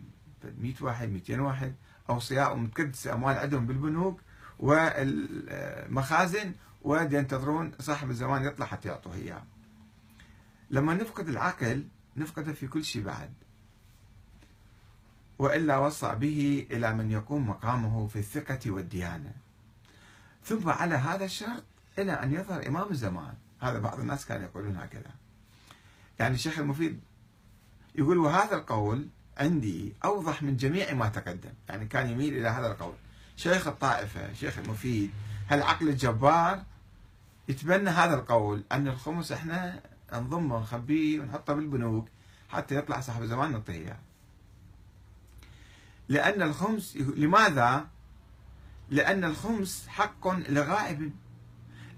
100 0.59 0.75
واحد 0.81 1.09
200 1.09 1.41
واحد 1.41 1.75
أوصياء 2.11 2.53
ومتكدسة 2.53 3.13
أموال 3.13 3.39
عندهم 3.39 3.67
بالبنوك 3.67 4.21
والمخازن 4.59 6.53
وينتظرون 6.83 7.73
صاحب 7.81 8.11
الزمان 8.11 8.45
يطلع 8.45 8.67
حتى 8.67 8.89
يعطوه 8.89 9.15
إياه. 9.15 9.43
لما 10.71 10.95
نفقد 10.95 11.29
العقل 11.29 11.85
نفقده 12.17 12.53
في 12.53 12.67
كل 12.67 12.85
شيء 12.85 13.03
بعد. 13.03 13.33
وإلا 15.39 15.79
وصى 15.79 16.15
به 16.15 16.67
إلى 16.71 16.95
من 16.95 17.11
يقوم 17.11 17.49
مقامه 17.49 18.07
في 18.07 18.19
الثقة 18.19 18.71
والديانة. 18.71 19.33
ثم 20.45 20.69
على 20.69 20.95
هذا 20.95 21.25
الشرط 21.25 21.65
إلى 21.99 22.13
أن 22.13 22.33
يظهر 22.33 22.67
إمام 22.67 22.91
الزمان. 22.91 23.35
هذا 23.61 23.79
بعض 23.79 24.01
الناس 24.01 24.27
كانوا 24.27 24.45
يقولون 24.45 24.77
هكذا. 24.77 25.11
يعني 26.19 26.35
الشيخ 26.35 26.59
المفيد 26.59 27.01
يقول 27.95 28.19
وهذا 28.19 28.57
القول 28.57 29.09
عندي 29.39 29.93
أوضح 30.05 30.43
من 30.43 30.57
جميع 30.57 30.95
ما 30.95 31.09
تقدم. 31.09 31.53
يعني 31.69 31.87
كان 31.87 32.11
يميل 32.11 32.37
إلى 32.37 32.49
هذا 32.49 32.67
القول. 32.67 32.95
شيخ 33.37 33.67
الطائفة 33.67 34.33
شيخ 34.33 34.59
المفيد 34.59 35.11
هالعقل 35.49 35.89
الجبار 35.89 36.63
يتبنى 37.49 37.91
هذا 37.91 38.15
القول 38.15 38.65
أن 38.73 38.89
الخمس 38.89 39.33
إحنا 39.33 39.83
نضمه 40.13 40.57
ونخبيه 40.57 41.21
ونحطه 41.21 41.55
بالبنوك 41.55 42.09
حتى 42.49 42.75
يطلع 42.75 43.01
صاحب 43.01 43.25
زمان 43.25 43.53
نعطيه 43.53 43.73
إياه 43.73 43.99
لأن 46.09 46.43
الخمس 46.43 46.97
لماذا؟ 46.97 47.87
لأن 48.91 49.25
الخمس 49.25 49.87
حق 49.89 50.29
لغائب. 50.29 51.13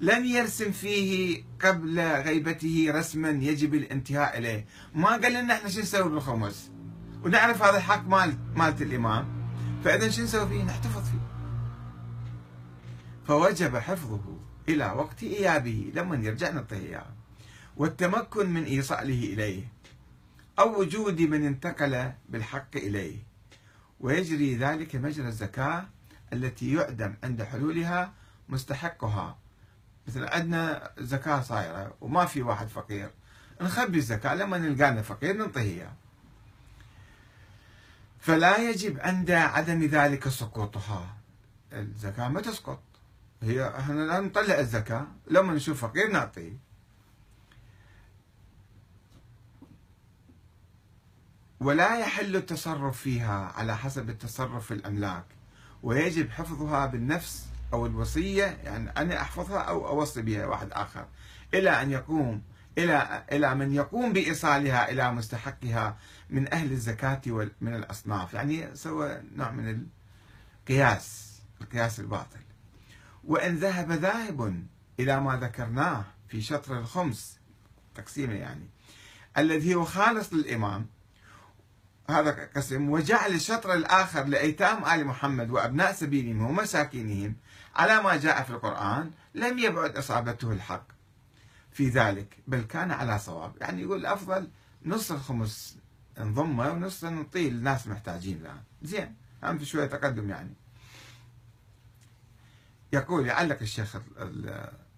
لم 0.01 0.25
يرسم 0.25 0.73
فيه 0.73 1.43
قبل 1.61 2.01
غيبته 2.01 2.87
رسما 2.91 3.31
يجب 3.31 3.75
الانتهاء 3.75 4.39
إليه. 4.39 4.67
ما 4.95 5.11
قال 5.11 5.33
لنا 5.33 5.55
إحنا 5.55 5.69
شو 5.69 5.81
نسوي 5.81 6.11
بالخمس؟ 6.11 6.71
ونعرف 7.25 7.63
هذا 7.63 7.77
الحق 7.77 8.09
مال 8.09 8.39
مالت 8.57 8.83
الإمام. 8.83 9.29
فإذا 9.85 10.11
شو 10.11 10.23
نسوي 10.23 10.49
فيه؟ 10.49 10.63
نحتفظ 10.63 11.11
فيه. 11.11 11.30
فوجب 13.27 13.77
حفظه 13.77 14.39
إلى 14.69 14.87
وقت 14.87 15.23
إيابه. 15.23 15.93
لما 15.95 16.17
يرجع 16.17 16.51
نعطيه 16.51 16.77
إياه 16.77 17.07
والتمكن 17.77 18.51
من 18.51 18.65
إيصاله 18.65 19.25
إليه. 19.25 19.69
أو 20.59 20.81
وجود 20.81 21.21
من 21.21 21.47
انتقل 21.47 22.13
بالحق 22.29 22.77
إليه. 22.77 23.17
ويجري 24.01 24.57
ذلك 24.57 24.97
مجرى 24.97 25.29
الزكاة 25.29 25.85
التي 26.33 26.75
يعدم 26.75 27.15
عند 27.25 27.43
حلولها 27.43 28.13
مستحقها. 28.49 29.39
مثل 30.09 30.25
عندنا 30.25 30.91
زكاة 30.99 31.41
صايرة 31.41 31.95
وما 32.01 32.25
في 32.27 32.43
واحد 32.43 32.69
فقير. 32.69 33.11
نخبي 33.61 33.99
الزكاة 33.99 34.35
لما 34.35 34.59
نلقانا 34.59 35.03
فقير 35.03 35.37
نعطيه 35.37 35.61
إياه 35.61 35.93
فلا 38.21 38.71
يجب 38.71 39.01
عند 39.01 39.31
عدم 39.31 39.83
ذلك 39.83 40.29
سقوطها. 40.29 41.17
الزكاة 41.73 42.29
ما 42.29 42.41
تسقط. 42.41 42.83
هي 43.43 43.69
إحنا 43.79 43.93
لا 44.03 44.21
نطلع 44.21 44.59
الزكاة 44.59 45.07
لما 45.27 45.55
نشوف 45.55 45.85
فقير 45.85 46.11
نعطيه 46.11 46.53
ولا 51.61 51.99
يحل 51.99 52.37
التصرف 52.37 53.01
فيها 53.01 53.53
على 53.57 53.77
حسب 53.77 54.11
التصرف 54.11 54.67
في 54.67 54.75
الأملاك 54.75 55.25
ويجب 55.83 56.31
حفظها 56.31 56.87
بالنفس 56.87 57.47
أو 57.73 57.87
الوصية 57.87 58.45
يعني 58.45 58.91
أنا 58.91 59.21
أحفظها 59.21 59.59
أو 59.59 59.89
أوصي 59.89 60.23
بها 60.23 60.47
واحد 60.47 60.69
آخر. 60.73 61.07
إلى 61.55 61.83
أن 61.83 61.91
يقوم 61.91 62.43
إلى 62.79 63.25
إلى 63.33 63.55
من 63.55 63.73
يقوم 63.73 64.13
بإيصالها 64.13 64.91
إلى 64.91 65.13
مستحقها 65.13 65.97
من 66.31 66.53
أهل 66.53 66.73
الزكاة 66.73 67.21
ومن 67.29 67.75
الأصناف. 67.75 68.35
يعني 68.35 68.77
سوى 68.77 69.23
نوع 69.37 69.51
من 69.51 69.87
القياس 70.69 71.41
القياس 71.61 72.01
الباطل. 72.01 72.41
وإن 73.25 73.57
ذهب 73.57 73.93
ذاهب 73.93 74.65
إلى 75.01 75.21
ما 75.21 75.37
ذكرناه 75.37 76.05
في 76.29 76.43
شطر 76.43 76.79
الخمس 76.79 77.39
تقسيمة 77.95 78.35
يعني 78.35 78.69
الذي 79.39 79.75
هو 79.75 79.85
خالص 79.85 80.33
للإمام. 80.33 80.87
هذا 82.11 82.51
قسم. 82.57 82.91
وجعل 82.91 83.35
الشطر 83.35 83.75
الآخر 83.75 84.25
لأيتام 84.25 84.85
آل 84.85 85.07
محمد 85.07 85.51
وأبناء 85.51 85.93
سبيلهم 85.93 86.43
ومساكينهم 86.43 87.37
على 87.77 88.03
ما 88.03 88.17
جاء 88.17 88.43
في 88.43 88.51
القرآن 88.51 89.11
لم 89.35 89.59
يبعد 89.59 89.97
إصابته 89.97 90.53
الحق 90.53 90.87
في 91.73 91.89
ذلك 91.89 92.39
بل 92.47 92.61
كان 92.63 92.91
على 92.91 93.19
صواب. 93.19 93.53
يعني 93.61 93.83
يقول 93.83 93.99
الأفضل 93.99 94.49
نص 94.85 95.13
الخمس 95.13 95.79
نضمه 96.19 96.71
ونص 96.71 97.05
نعطيه 97.05 97.49
الناس 97.49 97.87
محتاجين 97.87 98.43
له 98.43 98.63
زين 98.83 99.15
هم 99.43 99.59
في 99.59 99.65
شوية 99.65 99.87
تقدم 99.87 100.31
يعني. 100.31 100.55
يقول 102.93 103.27
يعلق 103.27 103.59
الشيخ 103.61 103.97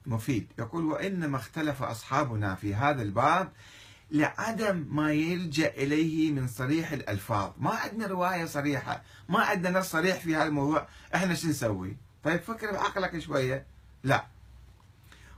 المفيد 0.07 0.47
يقول 0.59 0.85
وإنما 0.85 1.37
اختلف 1.37 1.83
أصحابنا 1.83 2.55
في 2.55 2.75
هذا 2.75 3.03
الباب 3.03 3.53
لعدم 4.11 4.87
ما 4.91 5.13
يلجأ 5.13 5.69
إليه 5.69 6.33
من 6.33 6.49
صريح 6.49 6.93
الألفاظ. 6.93 7.53
ما 7.59 7.71
عندنا 7.71 8.07
رواية 8.07 8.45
صريحة 8.45 9.03
ما 9.29 9.41
عندنا 9.41 9.79
نص 9.79 9.91
صريح 9.91 10.17
في 10.17 10.37
هذا 10.37 10.45
الموضوع. 10.45 10.89
إحنا 11.15 11.35
شو 11.35 11.49
نسوي؟ 11.49 11.97
طيب 12.25 12.41
فكر 12.41 12.73
بعقلك 12.73 13.19
شوية. 13.19 13.67
لا. 14.05 14.27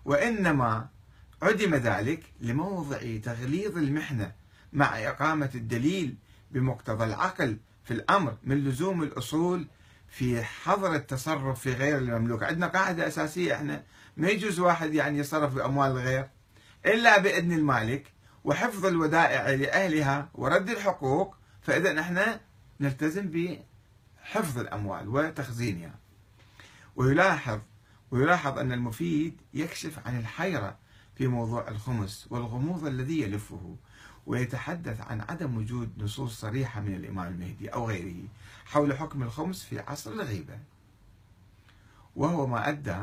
وإنما 0.05 0.88
عدم 1.43 1.75
ذلك 1.75 2.23
لموضع 2.40 2.99
تغليظ 3.23 3.79
المحنة 3.79 4.33
مع 4.73 5.09
إقامة 5.09 5.51
الدليل 5.55 6.14
بمقتضى 6.51 7.05
العقل 7.05 7.59
في 7.85 7.90
الأمر 7.90 8.37
من 8.45 8.64
لزوم 8.64 9.03
الأصول 9.03 9.67
في 10.14 10.44
حظر 10.44 10.94
التصرف 10.94 11.61
في 11.61 11.72
غير 11.72 11.98
المملوك 11.98 12.42
عندنا 12.42 12.66
قاعدة 12.66 13.07
أساسية 13.07 13.55
إحنا 13.55 13.83
ما 14.16 14.29
يجوز 14.29 14.59
واحد 14.61 14.94
يعني 14.94 15.18
يتصرف 15.18 15.55
بأموال 15.55 15.90
الغير 15.90 16.29
إلا 16.87 17.18
بإذن 17.18 17.53
المالك 17.53 18.12
وحفظ 18.44 18.87
الودائع 18.87 19.50
لأهلها 19.50 20.29
ورد 20.35 20.70
الحقوق 20.70 21.37
فإذا 21.62 22.00
إحنا 22.00 22.40
نلتزم 22.81 23.31
بحفظ 23.31 24.59
الأموال 24.59 25.09
وتخزينها. 25.09 25.94
ويلاحظ 26.96 27.61
ويلاحظ 28.11 28.59
أن 28.59 28.72
المفيد 28.72 29.40
يكشف 29.55 30.07
عن 30.07 30.18
الحيرة 30.18 30.79
في 31.16 31.27
موضوع 31.27 31.68
الخمس 31.68 32.27
والغموض 32.31 32.87
الذي 32.87 33.22
يلفه 33.22 33.77
ويتحدث 34.27 35.00
عن 35.00 35.20
عدم 35.20 35.57
وجود 35.57 35.92
نصوص 35.98 36.40
صريحة 36.40 36.81
من 36.81 36.94
الإمام 36.94 37.33
المهدي 37.33 37.68
أو 37.68 37.88
غيره. 37.88 38.29
حول 38.64 38.98
حكم 38.98 39.22
الخمس 39.22 39.62
في 39.62 39.81
عصر 39.81 40.12
الغيبة. 40.12 40.59
وهو 42.16 42.46
ما 42.46 42.68
أدى 42.68 42.96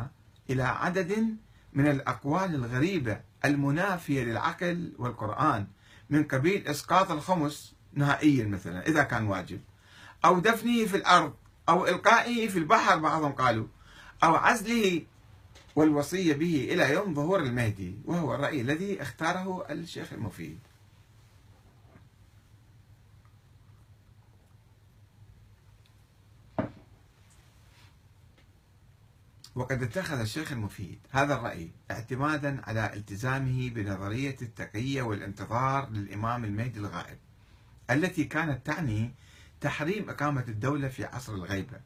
إلى 0.50 0.63
عدد 0.63 1.38
من 1.74 1.88
الأقوال 1.88 2.56
الغريبة 2.56 3.21
المنافية 3.45 4.24
للعقل 4.24 4.93
والقرآن 4.97 5.67
من 6.10 6.24
قبيل 6.24 6.67
إسقاط 6.67 7.12
الخمس 7.12 7.76
نهائيا 7.93 8.45
مثلا 8.45 8.88
إذا 8.88 9.04
كان 9.04 9.28
واجب. 9.28 9.62
أو 10.26 10.39
دفنه 10.39 10.86
في 10.86 10.97
الأرض 10.97 11.34
أو 11.69 11.88
إلقائه 11.88 12.47
في 12.47 12.60
البحر 12.60 13.00
بعضهم 13.00 13.32
قالوا. 13.32 13.67
أو 14.24 14.36
عزله 14.36 15.02
والوصية 15.76 16.34
به 16.34 16.67
إلى 16.71 16.93
يوم 16.93 17.13
ظهور 17.13 17.39
المهدي 17.39 17.95
وهو 18.06 18.36
الرأي 18.36 18.62
الذي 18.62 19.02
اختاره 19.02 19.65
الشيخ 19.69 20.13
المفيد. 20.13 20.60
وقد 29.56 29.84
اتخذ 29.84 30.20
الشيخ 30.20 30.52
المفيد 30.52 31.00
هذا 31.12 31.34
الرأي 31.34 31.72
اعتمادا 31.92 32.62
على 32.64 32.94
التزامه 32.94 33.70
بنظرية 33.70 34.38
التقية 34.42 35.02
والانتظار 35.02 35.90
للإمام 35.90 36.46
المهدي 36.46 36.80
الغائب 36.80 37.18
التي 37.90 38.24
كانت 38.24 38.66
تعني 38.66 39.14
تحريم 39.62 40.10
إقامة 40.10 40.46
الدولة 40.48 40.88
في 40.88 41.06
عصر 41.06 41.34
الغيبة 41.34 41.80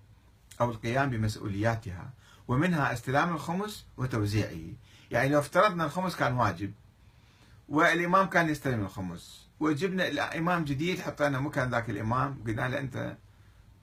أو 0.61 0.71
القيام 0.71 1.09
بمسؤولياتها 1.09 2.13
ومنها 2.47 2.93
استلام 2.93 3.33
الخمس 3.33 3.85
وتوزيعه. 3.97 4.73
يعني 5.11 5.29
لو 5.29 5.39
افترضنا 5.39 5.85
الخمس 5.85 6.15
كان 6.15 6.33
واجب 6.33 6.73
والإمام 7.69 8.29
كان 8.29 8.49
يستلم 8.49 8.81
الخمس 8.81 9.47
وجبنا 9.59 10.37
إمام 10.37 10.63
جديد 10.63 10.99
حطينا 10.99 11.39
مكان 11.39 11.69
ذاك 11.69 11.89
الإمام 11.89 12.43
قلنا 12.47 12.69
له 12.69 12.79
أنت 12.79 13.17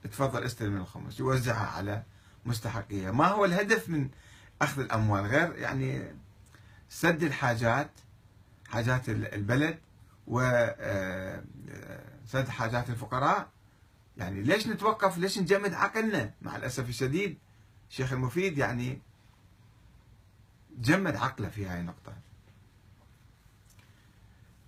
تفضل 0.03 0.43
استلم 0.43 0.77
الخمس 0.77 1.19
يوزعها 1.19 1.67
على 1.67 2.03
مستحقيها 2.45 3.11
ما 3.11 3.27
هو 3.27 3.45
الهدف 3.45 3.89
من 3.89 4.09
أخذ 4.61 4.81
الأموال؟ 4.81 5.25
غير 5.25 5.55
يعني 5.55 6.15
سد 6.89 7.23
الحاجات 7.23 7.89
حاجات 8.67 9.09
البلد 9.09 9.79
وسد 10.27 10.75
آه، 12.35 12.49
حاجات 12.49 12.89
الفقراء. 12.89 13.49
يعني 14.17 14.41
ليش 14.41 14.67
نتوقف؟ 14.67 15.17
ليش 15.17 15.39
نجمد 15.39 15.73
عقلنا؟ 15.73 16.33
مع 16.41 16.55
الأسف 16.55 16.89
الشديد 16.89 17.37
الشيخ 17.89 18.13
المفيد 18.13 18.57
يعني 18.57 19.01
جمد 20.77 21.15
عقله 21.15 21.49
في 21.49 21.65
هاي 21.65 21.79
النقطة. 21.79 22.13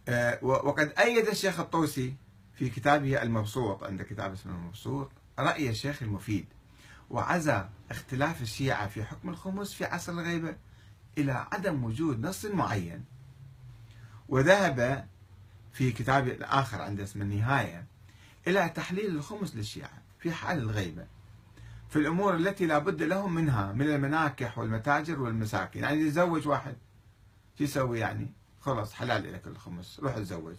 آه، 0.08 0.40
وقد 0.44 0.94
أيد 1.00 1.28
الشيخ 1.28 1.60
الطوسي 1.60 2.16
في 2.56 2.70
كتابه 2.70 3.22
المبسوط 3.22 3.84
عند 3.84 4.02
كتاب 4.02 4.34
اسمه 4.34 4.56
المبسوط 4.56 5.12
رأي 5.40 5.70
الشيخ 5.70 6.04
المفيد. 6.04 6.46
وعزى 7.10 7.66
اختلاف 7.92 8.42
الشيعة 8.42 8.88
في 8.88 9.04
حكم 9.04 9.30
الخمس 9.30 9.74
في 9.74 9.86
عصر 9.86 10.12
الغيبة 10.12 10.56
إلى 11.18 11.48
عدم 11.52 11.84
وجود 11.84 12.26
نص 12.26 12.46
معين. 12.46 13.06
وذهب 14.30 15.08
في 15.74 15.92
كتاب 15.92 16.38
آخر 16.42 16.82
عنده 16.82 17.04
اسم 17.04 17.22
النهاية 17.22 17.86
إلى 18.48 18.70
تحليل 18.70 19.16
الخمس 19.16 19.56
للشيعة 19.56 20.02
في 20.20 20.32
حال 20.32 20.58
الغيبة. 20.58 21.08
في 21.90 21.96
الأمور 21.96 22.36
التي 22.36 22.66
لا 22.66 22.78
بد 22.78 23.04
لهم 23.04 23.36
منها 23.36 23.72
من 23.72 23.90
المناكح 23.90 24.58
والمتاجر 24.58 25.22
والمساكن 25.22 25.80
يعني 25.80 26.02
يتزوج 26.02 26.48
واحد. 26.48 26.76
شو 27.58 27.64
يسوي 27.64 28.00
يعني؟ 28.00 28.32
خلاص 28.62 28.94
حلال 28.94 29.34
لك 29.34 29.48
الخمس. 29.48 30.00
روح 30.00 30.16
تزوج 30.16 30.56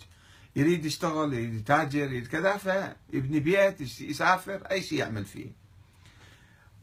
يريد 0.57 0.85
يشتغل 0.85 1.35
يريد 1.35 1.55
يتاجر 1.55 1.99
يريد 1.99 2.27
كذا 2.27 2.57
فيبني 2.57 3.41
بيت 3.41 4.01
يسافر 4.01 4.67
أي 4.71 4.83
شيء 4.83 4.99
يعمل 4.99 5.25
فيه. 5.25 5.66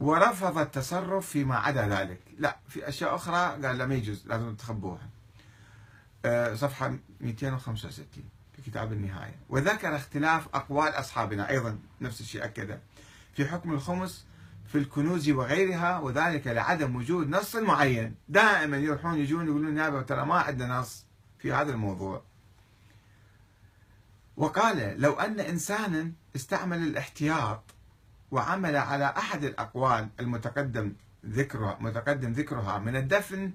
ورفض 0.03 0.57
التصرف 0.57 1.29
فيما 1.29 1.55
عدا 1.55 1.87
ذلك. 1.87 2.19
لا 2.39 2.57
في 2.67 2.87
أشياء 2.89 3.15
أخرى 3.15 3.65
قال 3.65 3.77
لا 3.77 3.85
ما 3.85 3.95
يجوز 3.95 4.27
لازم 4.27 4.55
تخبوها. 4.55 5.09
آه، 6.25 6.55
صفحة 6.55 6.97
265 7.21 8.23
في 8.55 8.61
كتاب 8.61 8.93
النهاية. 8.93 9.35
وذكر 9.49 9.95
اختلاف 9.95 10.47
أقوال 10.53 10.87
أصحابنا 10.87 11.49
أيضا 11.49 11.79
نفس 12.01 12.21
الشيء 12.21 12.45
أكده 12.45 12.79
في 13.33 13.45
حكم 13.45 13.71
الخمس 13.71 14.25
في 14.67 14.77
الكنوز 14.77 15.29
وغيرها 15.29 15.99
وذلك 15.99 16.47
لعدم 16.47 16.95
وجود 16.95 17.29
نص 17.29 17.55
معين. 17.55 18.15
دائما 18.29 18.77
يروحون 18.77 19.17
يجون 19.17 19.47
يقولون 19.47 19.77
يا 19.77 20.01
ترى 20.01 20.25
ما 20.25 20.35
عندنا 20.35 20.79
نص 20.79 21.05
في 21.39 21.53
هذا 21.53 21.71
الموضوع. 21.71 22.23
وقال 24.37 25.01
لو 25.01 25.13
أن 25.13 25.39
إنسانا 25.39 26.11
استعمل 26.35 26.77
الاحتياط 26.77 27.72
وعمل 28.33 28.75
على 28.75 29.05
أحد 29.05 29.43
الأقوال 29.43 30.09
المتقدم 30.19 30.93
ذكرها 31.25 31.77
متقدم 31.81 32.31
ذكرها 32.31 32.79
من 32.79 32.95
الدفن 32.95 33.51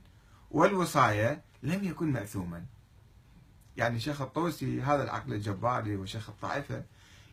والوصاية 0.51 1.43
لم 1.63 1.85
يكن 1.85 2.13
مأثوما. 2.13 2.65
يعني 3.77 4.01
شيخ 4.01 4.21
الطوسي 4.21 4.83
هذا 4.83 5.03
العقل 5.03 5.33
الجباري 5.33 5.97
وشيخ 5.97 6.29
الطائفة 6.29 6.83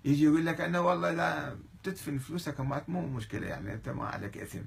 يجي 0.05 0.23
يقول 0.23 0.45
لك 0.45 0.62
أنه 0.62 0.81
والله 0.81 1.12
لا 1.12 1.55
تدفن 1.84 2.17
فلوسك 2.17 2.60
مات 2.60 2.89
مو 2.89 3.08
مشكلة 3.08 3.47
يعني 3.47 3.73
أنت 3.73 3.89
ما 3.89 4.05
عليك 4.08 4.38
إثم. 4.38 4.65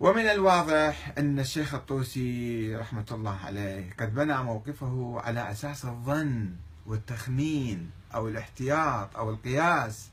ومن 0.00 0.26
الواضح 0.26 1.14
أن 1.18 1.38
الشيخ 1.38 1.74
الطوسي 1.74 2.76
رحمة 2.76 3.06
الله 3.10 3.36
عليه 3.44 3.90
قد 4.00 4.14
بنى 4.14 4.42
موقفه 4.42 5.20
على 5.20 5.50
أساس 5.50 5.84
الظن 5.84 6.56
والتخمين. 6.86 7.90
أو 8.14 8.28
الاحتياط 8.28 9.16
أو 9.16 9.30
القياس 9.30 10.08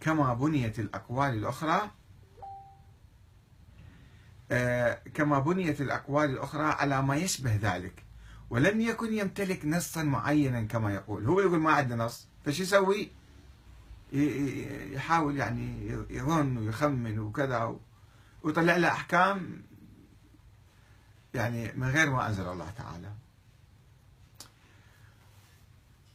كما 0.00 0.34
بنيت 0.34 0.78
الأقوال 0.78 1.34
الأخرى 1.34 1.90
آه، 4.50 5.00
كما 5.14 5.38
بنيت 5.38 5.80
الأقوال 5.80 6.30
الأخرى 6.30 6.62
على 6.64 7.02
ما 7.02 7.16
يشبه 7.16 7.58
ذلك 7.62 8.04
ولم 8.50 8.80
يكن 8.80 9.12
يمتلك 9.12 9.64
نصا 9.64 10.02
معينا 10.02 10.62
كما 10.62 10.94
يقول. 10.94 11.26
هو 11.26 11.40
يقول 11.40 11.60
ما 11.60 11.72
عندنا 11.72 12.04
نص 12.04 12.28
فش 12.44 12.60
يسوي؟ 12.60 13.10
يحاول 14.92 15.36
يعني 15.36 15.88
يظن 16.10 16.56
ويخمن 16.56 17.18
وكذا 17.18 17.76
ويطلع 18.42 18.76
له 18.76 18.88
أحكام 18.88 19.62
يعني 21.34 21.72
من 21.72 21.88
غير 21.88 22.10
ما 22.10 22.28
أنزل 22.28 22.48
الله 22.48 22.70
تعالى. 22.70 23.12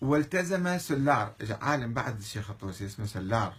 والتزم 0.02 0.78
سلار. 0.78 1.34
عالم 1.62 1.94
بعد 1.94 2.20
الشيخ 2.20 2.50
الطوسي 2.50 2.86
اسمه 2.86 3.06
سلار. 3.06 3.54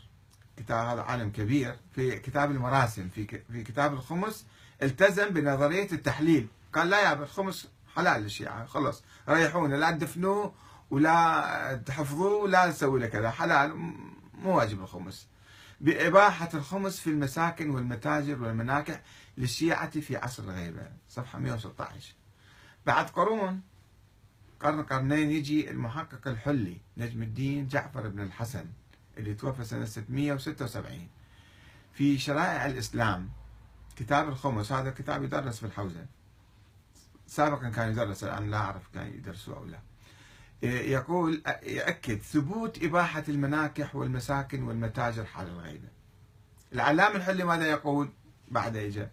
كتاب 0.57 0.87
هذا 0.87 1.03
عالم 1.03 1.31
كبير. 1.31 1.77
في 1.94 2.18
كتاب 2.18 2.51
المراسم 2.51 3.09
في 3.09 3.42
في 3.53 3.62
كتاب 3.62 3.92
الخمس 3.92 4.46
التزم 4.83 5.29
بنظرية 5.29 5.92
التحليل. 5.92 6.48
قال 6.72 6.90
لا 6.90 7.03
يا 7.03 7.12
الخمس 7.12 7.68
حلال 7.94 8.22
للشيعه 8.22 8.66
خلص 8.66 9.03
ريحونا 9.29 9.77
لا 9.77 9.90
تدفنوه 9.90 10.55
ولا 10.90 11.83
تحفظوه 11.87 12.42
ولا 12.42 12.70
تسوي 12.70 13.01
له 13.01 13.07
كذا. 13.07 13.31
حلال 13.31 13.77
مو 14.35 14.57
واجب 14.57 14.81
الخمس. 14.81 15.27
بإباحة 15.81 16.48
الخمس 16.55 17.01
في 17.01 17.11
المساكن 17.11 17.70
والمتاجر 17.70 18.42
والمناكح 18.42 19.03
للشيعة 19.38 20.01
في 20.01 20.16
عصر 20.16 20.42
الغيبة. 20.42 20.88
صفحة 21.09 21.38
116 21.38 22.14
بعد 22.87 23.11
قرون 23.11 23.61
قرن 24.61 24.83
قرنين 24.83 25.31
يجي 25.31 25.71
المحقق 25.71 26.29
الحلي 26.29 26.77
نجم 26.97 27.23
الدين 27.23 27.68
جعفر 27.68 28.09
بن 28.09 28.21
الحسن 28.21 28.66
اللي 29.18 29.35
توفى 29.35 29.64
سنة 29.64 29.85
676 29.85 31.09
في 31.92 32.18
شرائع 32.18 32.66
الإسلام 32.66 33.29
كتاب 33.97 34.29
الخمس 34.29 34.73
هذا 34.73 34.88
الكتاب 34.88 35.25
يدرس 35.25 35.59
في 35.59 35.66
الحوزة. 35.66 36.07
سابقا 37.27 37.68
كان 37.68 37.90
يدرس 37.90 38.25
الآن 38.25 38.51
لا 38.51 38.57
أعرف 38.57 38.88
كان 38.94 39.07
يدرسوه 39.07 39.57
أو 39.57 39.64
لا. 39.64 39.79
يقول 40.62 41.42
يأكد 41.62 42.18
ثبوت 42.18 42.85
إباحة 42.85 43.25
المناكح 43.29 43.97
والمساكن 43.97 44.62
والمتاجر 44.62 45.25
حال 45.25 45.47
الغيبة. 45.47 45.88
العلام 46.73 47.16
الحلي 47.16 47.44
ماذا 47.44 47.66
يقول؟ 47.66 48.09
بعد 48.49 48.77
إجا. 48.77 49.11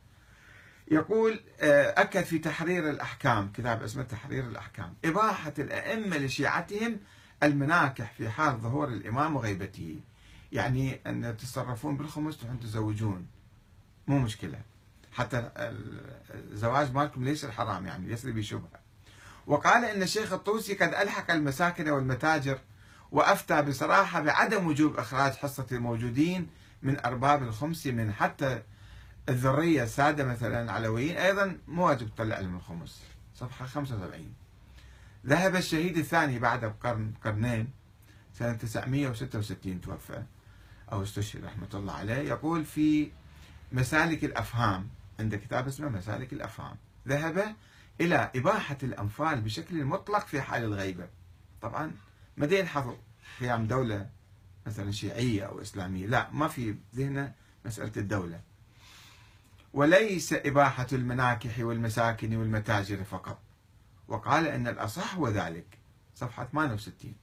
يقول 0.92 1.40
آه، 1.62 2.02
أكد 2.02 2.24
في 2.24 2.40
تحرير 2.40 2.90
الأحكام 2.90 3.52
كتاب 3.52 3.84
اسمه 3.84 4.04
تحرير 4.04 4.44
الأحكام. 4.44 4.94
إباحة 5.06 5.54
الأئمة 5.60 6.18
لشيعتهم 6.18 7.00
المناكح 7.44 8.14
في 8.18 8.30
حال 8.30 8.58
ظهور 8.58 8.88
الإمام 8.88 9.36
وغيبته. 9.36 10.00
يعني 10.52 11.00
أن 11.08 11.38
تتصرفون 11.38 11.98
بالخمس 11.98 12.38
تروحون 12.38 12.60
تزوجون. 12.60 13.28
مو 14.08 14.20
مشكلة. 14.20 14.60
حتى 15.14 15.52
الزواج 16.34 16.94
مالكم 16.94 17.24
ليس 17.24 17.46
الحرام 17.46 17.86
يعني 17.86 18.08
ليس 18.08 18.26
بشبهة. 18.26 18.80
وقال 19.48 19.86
إن 19.86 20.04
الشيخ 20.04 20.34
الطوسي 20.34 20.74
قد 20.74 20.94
ألحق 20.94 21.32
المساكن 21.32 21.90
والمتاجر 21.90 22.60
وأفتى 23.12 23.62
بصراحة 23.62 24.22
بعدم 24.22 24.68
وجوب 24.68 24.98
إخراج 24.98 25.34
حصة 25.34 25.66
الموجودين 25.72 26.48
من 26.84 27.06
أرباب 27.06 27.44
الخمس 27.44 27.88
من 27.88 28.14
حتى 28.14 28.62
الذرية 29.30 29.84
السادة 29.84 30.24
مثلا 30.24 30.72
علويين 30.72 31.18
أيضا 31.18 31.58
مو 31.68 31.88
واجب 31.88 32.16
تطلع 32.16 32.40
لهم 32.40 32.56
الخمس. 32.56 33.04
صفحة 33.36 33.66
75 33.66 34.34
ذهب 35.26 35.56
الشهيد 35.56 35.98
الثاني 35.98 36.40
بعد 36.40 36.66
بقرن 36.66 37.14
قرنين 37.24 37.70
سنة 38.34 38.54
966 38.54 39.82
توفى. 39.82 40.24
أو 40.92 41.04
استشهد 41.04 41.46
رحمة 41.46 41.70
الله 41.74 41.94
عليه 41.94 42.16
يقول 42.16 42.66
في 42.66 43.12
مسالك 43.72 44.24
الأفهام 44.24 44.90
عند 45.20 45.36
كتاب 45.36 45.68
اسمه 45.68 45.90
مسالك 45.90 46.34
الأفهام. 46.34 46.76
ذهب 47.08 47.56
إلى 48.02 48.32
إباحة 48.36 48.78
الأنفال 48.84 49.42
بشكل 49.42 49.86
مطلق 49.86 50.28
في 50.28 50.42
حال 50.42 50.64
الغيبة. 50.64 51.08
طبعا 51.62 51.92
ما 52.38 52.46
يلحظ 52.46 52.94
قيام 53.40 53.68
دولة 53.68 54.10
مثلا 54.66 54.92
شيعية 54.92 55.44
أو 55.44 55.62
إسلامية 55.62 56.08
لا 56.08 56.32
ما 56.32 56.48
في 56.48 56.76
ذهنه 56.96 57.34
مسألة 57.66 57.92
الدولة. 57.98 58.40
وليس 59.76 60.34
إباحة 60.34 60.88
المناكح 60.94 61.60
والمساكن 61.60 62.36
والمتاجر 62.36 63.04
فقط. 63.04 63.40
وقال 64.08 64.48
أن 64.48 64.68
الأصح 64.68 65.16
هو 65.16 65.30
ذلك. 65.30 65.80
صفحة 66.16 66.46
68 66.46 67.16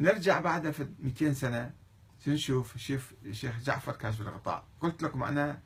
نرجع 0.00 0.40
بعد 0.40 0.70
في 0.70 0.88
200 1.00 1.32
سنة 1.32 1.70
نشوف 2.26 2.76
شوف 2.76 3.14
الشيخ 3.24 3.58
جعفر 3.60 3.92
كاشف 3.92 4.20
الغطاء. 4.20 4.64
قلت 4.80 5.02
لكم 5.02 5.22
أنا 5.22 5.60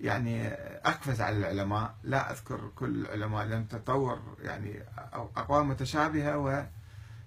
يعني 0.00 0.48
أقفز 0.48 1.20
على 1.20 1.36
العلماء. 1.36 1.94
لا 2.02 2.32
أذكر 2.32 2.68
كل 2.74 3.00
العلماء 3.00 3.46
لأن 3.46 3.68
تطور 3.68 4.36
يعني 4.38 4.82
أقوال 5.12 5.66
متشابهة 5.66 6.66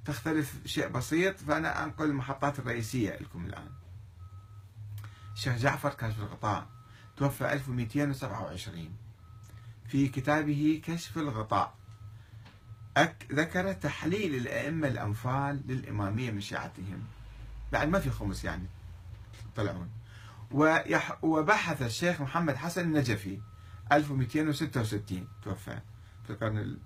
وتختلف 0.06 0.68
شيء 0.68 0.88
بسيط. 0.88 1.38
فأنا 1.38 1.84
أنقل 1.84 2.06
المحطات 2.06 2.60
الرئيسية 2.60 3.18
لكم 3.18 3.46
الآن. 3.46 3.70
الشيخ 5.34 5.56
جعفر 5.56 5.94
كاشف 5.94 6.20
الغطاء. 6.20 6.83
توفى 7.18 7.54
1227 7.54 8.90
في 9.88 10.08
كتابه 10.08 10.82
كشف 10.86 11.18
الغطاء 11.18 11.76
ذكر 13.32 13.74
تحليل 13.74 14.36
الأئمة 14.36 14.88
الأنفال 14.88 15.62
للإمامية 15.68 16.32
من 16.32 16.42
شيعتهم. 16.42 17.04
بعد 17.72 17.88
ما 17.88 18.00
في 18.00 18.10
خمس 18.10 18.44
يعني 18.44 18.68
طلعون. 19.56 19.90
وبحث 21.22 21.82
الشيخ 21.82 22.22
محمد 22.22 22.56
حسن 22.56 22.82
النجفي 22.82 23.40
1266 23.92 25.28
توفى 25.44 25.80
في 26.24 26.30
القرن 26.30 26.78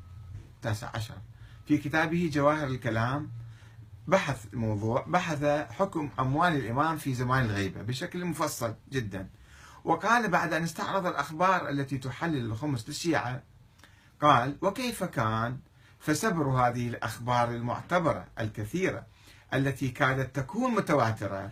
التاسع 0.55 0.91
عشر. 0.95 1.17
في 1.65 1.77
كتابه 1.77 2.29
جواهر 2.33 2.67
الكلام 2.67 3.31
بحث 4.07 4.45
الموضوع 4.53 5.05
بحث 5.07 5.43
حكم 5.71 6.09
أموال 6.19 6.55
الإمام 6.55 6.97
في 6.97 7.13
زمان 7.13 7.45
الغيبة 7.45 7.81
بشكل 7.81 8.25
مفصل 8.25 8.75
جدا. 8.91 9.29
وقال 9.87 10.27
بعد 10.27 10.53
أن 10.53 10.63
استعرض 10.63 11.05
الأخبار 11.05 11.69
التي 11.69 11.97
تحلل 11.97 12.45
الخمس 12.45 12.87
للشيعة 12.87 13.43
قال 14.21 14.57
وكيف 14.61 15.03
كان 15.03 15.59
فسبر 15.99 16.43
هذه 16.43 16.87
الأخبار 16.87 17.51
المعتبرة 17.51 18.27
الكثيرة 18.39 19.05
التي 19.53 19.89
كادت 19.89 20.35
تكون 20.35 20.71
متواترة 20.71 21.51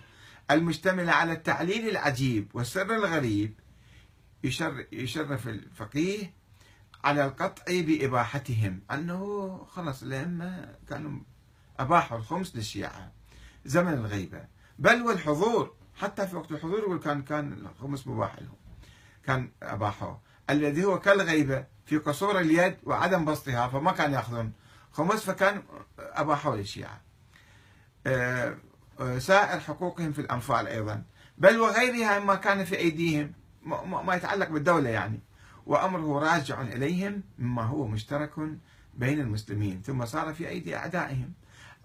المشتملة 0.51 1.11
على 1.11 1.33
التعليل 1.33 1.89
العجيب 1.89 2.47
والسر 2.53 2.95
الغريب 2.95 3.59
يشرف 4.91 5.47
الفقيه 5.47 6.33
على 7.03 7.25
القطع 7.25 7.63
بإباحتهم؟ 7.67 8.81
أنه 8.91 9.57
خلص 9.69 10.03
الأئمة 10.03 10.75
كانوا 10.89 11.19
أباحوا 11.79 12.17
الخمس 12.17 12.55
للشيعة 12.55 13.11
زمن 13.65 13.93
الغيبة. 13.93 14.45
بل 14.79 15.01
والحضور 15.01 15.73
حتى 15.95 16.27
في 16.27 16.35
وقت 16.35 16.51
الحضور 16.51 16.79
يقول 16.79 16.99
كان 16.99 17.21
كان 17.21 17.53
الخمس 17.53 18.07
مباح 18.07 18.35
لهم. 18.41 18.55
كان 19.25 19.49
أباحوه 19.63 20.19
الذي 20.49 20.85
هو 20.85 20.99
كالغيبة 20.99 21.65
في 21.85 21.97
قصور 21.97 22.39
اليد 22.39 22.77
وعدم 22.83 23.25
بسطها 23.25 23.67
فما 23.67 23.91
كان 23.91 24.13
يأخذون. 24.13 24.51
خمس 24.91 25.23
فكان 25.23 25.63
أباحوا 25.99 26.55
للشيعة. 26.55 27.01
آه، 28.07 28.57
آه، 28.99 29.17
سائر 29.19 29.59
حقوقهم 29.59 30.11
في 30.11 30.21
الأنفال 30.21 30.67
أيضا. 30.67 31.03
بل 31.37 31.59
وغيرها 31.59 32.19
مما 32.19 32.35
كان 32.35 32.65
في 32.65 32.77
أيديهم. 32.77 33.33
ما 34.05 34.15
يتعلق 34.15 34.49
بالدولة 34.49 34.89
يعني. 34.89 35.19
وأمره 35.65 36.19
راجع 36.19 36.61
إليهم 36.61 37.23
مما 37.39 37.63
هو 37.63 37.87
مشترك 37.87 38.31
بين 38.93 39.19
المسلمين. 39.19 39.81
ثم 39.81 40.05
صار 40.05 40.33
في 40.33 40.49
أيدي 40.49 40.75
أعدائهم. 40.75 41.33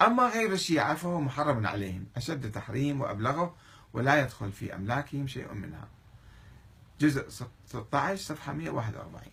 أما 0.03 0.29
غير 0.29 0.53
الشيعة 0.53 0.95
فهو 0.95 1.21
محرم 1.21 1.67
عليهم. 1.67 2.07
أشد 2.17 2.53
تحريم 2.53 3.01
وأبلغه 3.01 3.55
ولا 3.93 4.21
يدخل 4.21 4.53
في 4.53 4.75
أملاكهم 4.75 5.27
شيء 5.27 5.53
منها. 5.53 5.89
جزء 7.01 7.29
16 7.67 8.23
صفحة 8.23 8.53
141 8.53 9.33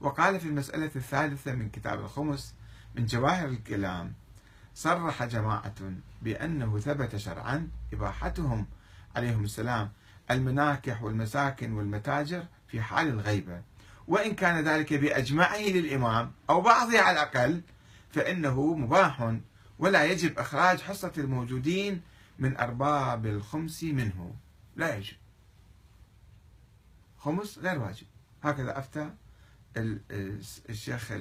وقال 0.00 0.40
في 0.40 0.48
المسألة 0.48 0.90
الثالثة 0.96 1.52
من 1.52 1.68
كتاب 1.68 2.00
الخمس 2.00 2.54
من 2.94 3.06
جواهر 3.06 3.48
الكلام 3.48 4.12
صرح 4.74 5.24
جماعة 5.24 5.74
بأنه 6.22 6.78
ثبت 6.78 7.16
شرعا 7.16 7.70
إباحتهم 7.92 8.66
عليهم 9.16 9.44
السلام 9.44 9.90
المناكح 10.30 11.02
والمساكن 11.02 11.72
والمتاجر 11.72 12.44
في 12.68 12.82
حال 12.82 13.08
الغيبة. 13.08 13.62
وإن 14.08 14.34
كان 14.34 14.64
ذلك 14.64 14.94
بأجمعه 14.94 15.58
للإمام 15.58 16.32
أو 16.50 16.60
بعضه 16.60 17.00
على 17.00 17.22
الأقل 17.22 17.60
فإنه 18.10 18.74
مباح 18.74 19.34
ولا 19.78 20.04
يجب 20.04 20.38
إخراج 20.38 20.80
حصة 20.80 21.12
الموجودين 21.18 22.00
من 22.38 22.56
أرباب 22.56 23.26
الخمس 23.26 23.82
منه. 23.82 24.34
لا 24.76 24.96
يجب. 24.96 25.16
خمس 27.18 27.58
غير 27.58 27.78
واجب. 27.78 28.06
هكذا 28.42 28.78
أفتى 28.78 29.10
الشيخ 30.70 31.12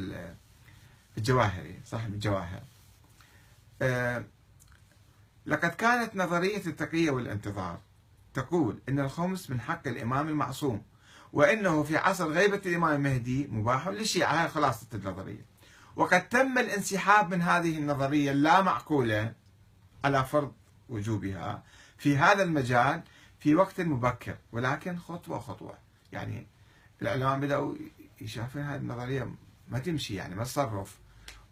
الجواهري 1.18 1.80
صاحب 1.86 2.14
الجواهر. 2.14 2.62
آه، 3.82 4.24
لقد 5.46 5.70
كانت 5.70 6.16
نظرية 6.16 6.66
التقية 6.68 7.12
والانتظار 7.12 7.80
تقول 8.34 8.80
إن 8.90 9.00
الخمس 9.00 9.50
من 9.50 9.62
حق 9.62 9.88
الإمام 9.88 10.28
المعصوم 10.28 10.84
وإنه 11.34 11.84
في 11.84 11.98
عصر 11.98 12.28
غيبة 12.28 12.62
الإمام 12.66 12.96
المهدي 12.96 13.48
مباح 13.48 13.88
للشيعة 13.88 14.44
هاي 14.44 14.50
خلاصة 14.50 14.88
النظرية. 14.94 15.46
وقد 15.96 16.30
تم 16.30 16.58
الانسحاب 16.58 17.34
من 17.34 17.42
هذه 17.42 17.78
النظرية 17.78 18.32
اللا 18.32 18.62
معقولة 18.62 19.34
على 20.04 20.26
فرض 20.26 20.54
وجوبها. 20.90 21.64
في 21.98 22.18
هذا 22.18 22.44
المجال 22.44 23.02
في 23.40 23.56
وقت 23.56 23.82
مبكر 23.82 24.38
ولكن 24.52 24.98
خطوة 24.98 25.40
خطوة. 25.40 25.78
يعني 26.12 26.48
العلماء 27.02 27.40
بدأوا 27.40 27.76
يشافون 28.22 28.62
هذه 28.62 28.80
النظرية 28.80 29.36
ما 29.70 29.80
تمشي 29.80 30.16
يعني 30.16 30.36
ما 30.36 30.44
تصرف. 30.44 30.98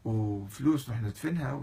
وفلوس 0.05 0.89
نحن 0.89 1.05
ندفنها 1.05 1.61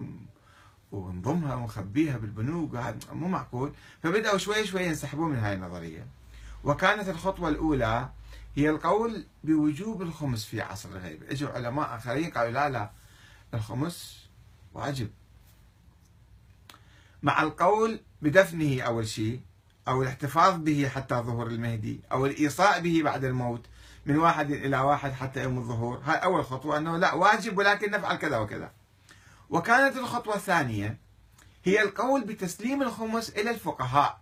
ونضمها 0.93 1.55
ونخبيها 1.55 2.19
بالبنوك 2.19 2.77
مو 3.13 3.29
معقول. 3.29 3.73
فبدأوا 4.03 4.39
شوي 4.39 4.67
شوي 4.67 4.85
ينسحبون 4.85 5.31
من 5.31 5.39
هاي 5.39 5.55
النظرية. 5.55 6.07
وكانت 6.65 7.09
الخطوة 7.09 7.49
الأولى 7.49 8.11
هي 8.55 8.71
القول 8.71 9.27
بوجوب 9.45 10.03
الخمس 10.03 10.45
في 10.45 10.61
عصر 10.61 10.89
الغيبة 10.89 11.31
اجوا 11.31 11.51
علماء 11.51 11.97
آخرين 11.97 12.31
قالوا 12.31 12.53
لا 12.53 12.71
لا 12.71 12.91
الخمس 13.55 14.29
واجب. 14.75 15.11
مع 17.23 17.43
القول 17.43 18.01
بدفنه 18.23 18.83
أول 18.83 19.09
شيء 19.09 19.41
أو 19.89 20.03
الاحتفاظ 20.03 20.55
به 20.55 20.89
حتى 20.89 21.15
ظهور 21.15 21.47
المهدي 21.47 22.01
أو 22.13 22.27
الإيصاء 22.27 22.81
به 22.81 23.01
بعد 23.05 23.25
الموت 23.25 23.67
من 24.07 24.17
واحد 24.17 24.51
إلى 24.51 24.79
واحد 24.79 25.13
حتى 25.13 25.43
يوم 25.43 25.59
الظهور. 25.59 26.01
هاي 26.05 26.17
أول 26.17 26.45
خطوة 26.45 26.79
أنه 26.79 26.97
لا 26.97 27.15
واجب 27.15 27.59
ولكن 27.59 27.91
نفعل 27.91 28.17
كذا 28.17 28.39
وكذا. 28.39 28.71
وكانت 29.51 29.97
الخطوة 29.97 30.35
الثانية 30.35 30.99
هي 31.65 31.83
القول 31.83 32.25
بتسليم 32.25 32.83
الخمس 32.83 33.31
إلى 33.31 33.51
الفقهاء 33.51 34.21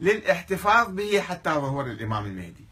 للاحتفاظ 0.00 0.88
به 0.88 1.20
حتى 1.20 1.50
ظهور 1.50 1.86
الإمام 1.86 2.26
المهدي. 2.26 2.64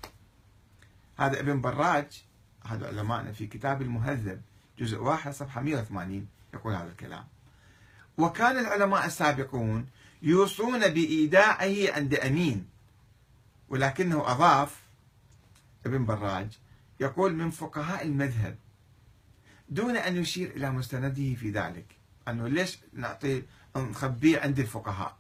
هذا 1.19 1.41
ابن 1.41 1.61
براج 1.61 2.23
أحد 2.67 2.85
علمائنا 2.85 3.33
في 3.33 3.47
كتاب 3.47 3.83
المهذب 3.83 4.43
جزء 4.79 4.99
واحد 4.99 5.33
صفحة 5.33 5.61
180 5.61 6.27
يقول 6.55 6.75
هذا 6.75 6.91
الكلام. 6.91 7.25
وكان 8.19 8.59
العلماء 8.59 9.07
السابقون 9.07 9.87
يوصون 10.23 10.89
بإيداعه 10.89 11.95
عند 11.97 12.15
أمين 12.15 12.67
ولكنه 13.69 14.33
أضاف 14.33 14.83
ابن 15.87 16.05
براج 16.05 16.59
يقول 17.01 17.35
من 17.35 17.51
فقهاء 17.51 18.07
المذهب 18.07 18.57
دون 19.69 19.97
أن 19.97 20.17
يشير 20.17 20.51
إلى 20.51 20.71
مستنده 20.71 21.35
في 21.35 21.51
ذلك 21.51 21.87
أنه 22.29 22.49
ليش 22.49 22.79
نعطي 22.93 23.43
نخبيه 23.77 24.41
عند 24.41 24.59
الفقهاء؟ 24.59 25.17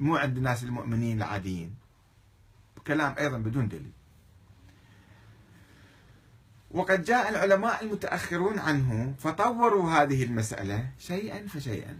مو 0.00 0.16
عند 0.16 0.36
الناس 0.36 0.62
المؤمنين 0.64 1.16
العاديين. 1.16 1.74
كلام 2.86 3.14
أيضا 3.18 3.38
بدون 3.38 3.68
دليل. 3.68 3.92
وقد 6.70 7.04
جاء 7.04 7.28
العلماء 7.28 7.84
المتأخرون 7.84 8.58
عنه 8.58 9.14
فطوروا 9.18 9.90
هذه 9.90 10.22
المسألة 10.22 10.88
شيئا 10.98 11.46
فشيئا. 11.46 11.96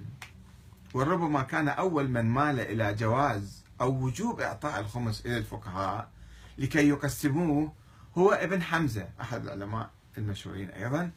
وربما 0.94 1.42
كان 1.42 1.68
أول 1.68 2.08
من 2.08 2.24
مال 2.24 2.60
إلى 2.60 2.94
جواز 2.94 3.64
أو 3.80 4.04
وجوب 4.04 4.40
إعطاء 4.40 4.80
الخمس 4.80 5.26
إلى 5.26 5.36
الفقهاء 5.36 6.08
لكي 6.58 6.88
يقسموه 6.88 7.72
هو 8.18 8.32
ابن 8.32 8.62
حمزة 8.62 9.08
أحد 9.20 9.42
العلماء 9.42 9.90
المشهورين 10.18 10.70
أيضا 10.70 11.10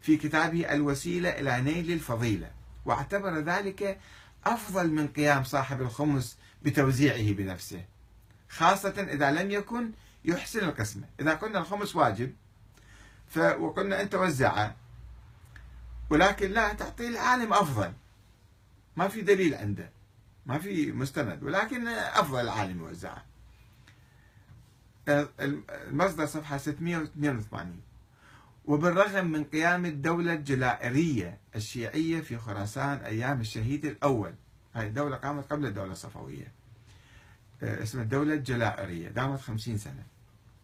في 0.00 0.16
كتابه 0.16 0.72
الوسيلة 0.72 1.28
إلى 1.28 1.60
نيل 1.60 1.92
الفضيلة. 1.92 2.50
واعتبر 2.84 3.38
ذلك 3.38 4.00
أفضل 4.46 4.90
من 4.90 5.08
قيام 5.08 5.44
صاحب 5.44 5.82
الخمس 5.82 6.38
بتوزيعه 6.62 7.32
بنفسه 7.32 7.84
خاصة 8.48 9.06
إذا 9.10 9.30
لم 9.30 9.50
يكن 9.50 9.90
يحسن 10.24 10.58
القسمة. 10.58 11.04
إذا 11.20 11.34
قلنا 11.34 11.58
الخمس 11.58 11.96
واجب 11.96 12.32
وقلنا 13.36 14.00
أنت 14.02 14.14
وزعه 14.14 14.76
ولكن 16.10 16.50
لا 16.50 16.72
تعطي 16.72 17.08
العالم 17.08 17.52
أفضل. 17.52 17.92
ما 18.96 19.08
في 19.08 19.20
دليل 19.20 19.54
عنده. 19.54 19.90
ما 20.46 20.58
في 20.58 20.92
مستند. 20.92 21.42
ولكن 21.42 21.88
أفضل 21.88 22.40
العالم 22.40 22.78
يوزعه 22.78 23.24
المصدر 25.88 26.26
صفحة 26.26 26.58
682 26.58 27.80
وبالرغم 28.64 29.26
من 29.26 29.44
قيام 29.44 29.86
الدولة 29.86 30.32
الجلائرية 30.32 31.38
الشيعية 31.56 32.20
في 32.20 32.38
خراسان 32.38 32.98
أيام 32.98 33.40
الشهيد 33.40 33.84
الأول 33.84 34.34
هذه 34.74 34.86
الدولة 34.86 35.16
قامت 35.16 35.52
قبل 35.52 35.66
الدولة 35.66 35.92
الصفوية. 35.92 36.52
آه، 37.62 37.82
اسمها 37.82 38.04
الدولة 38.04 38.34
الجلائرية. 38.34 39.08
دامت 39.08 39.40
خمسين 39.40 39.78
سنة. 39.78 40.02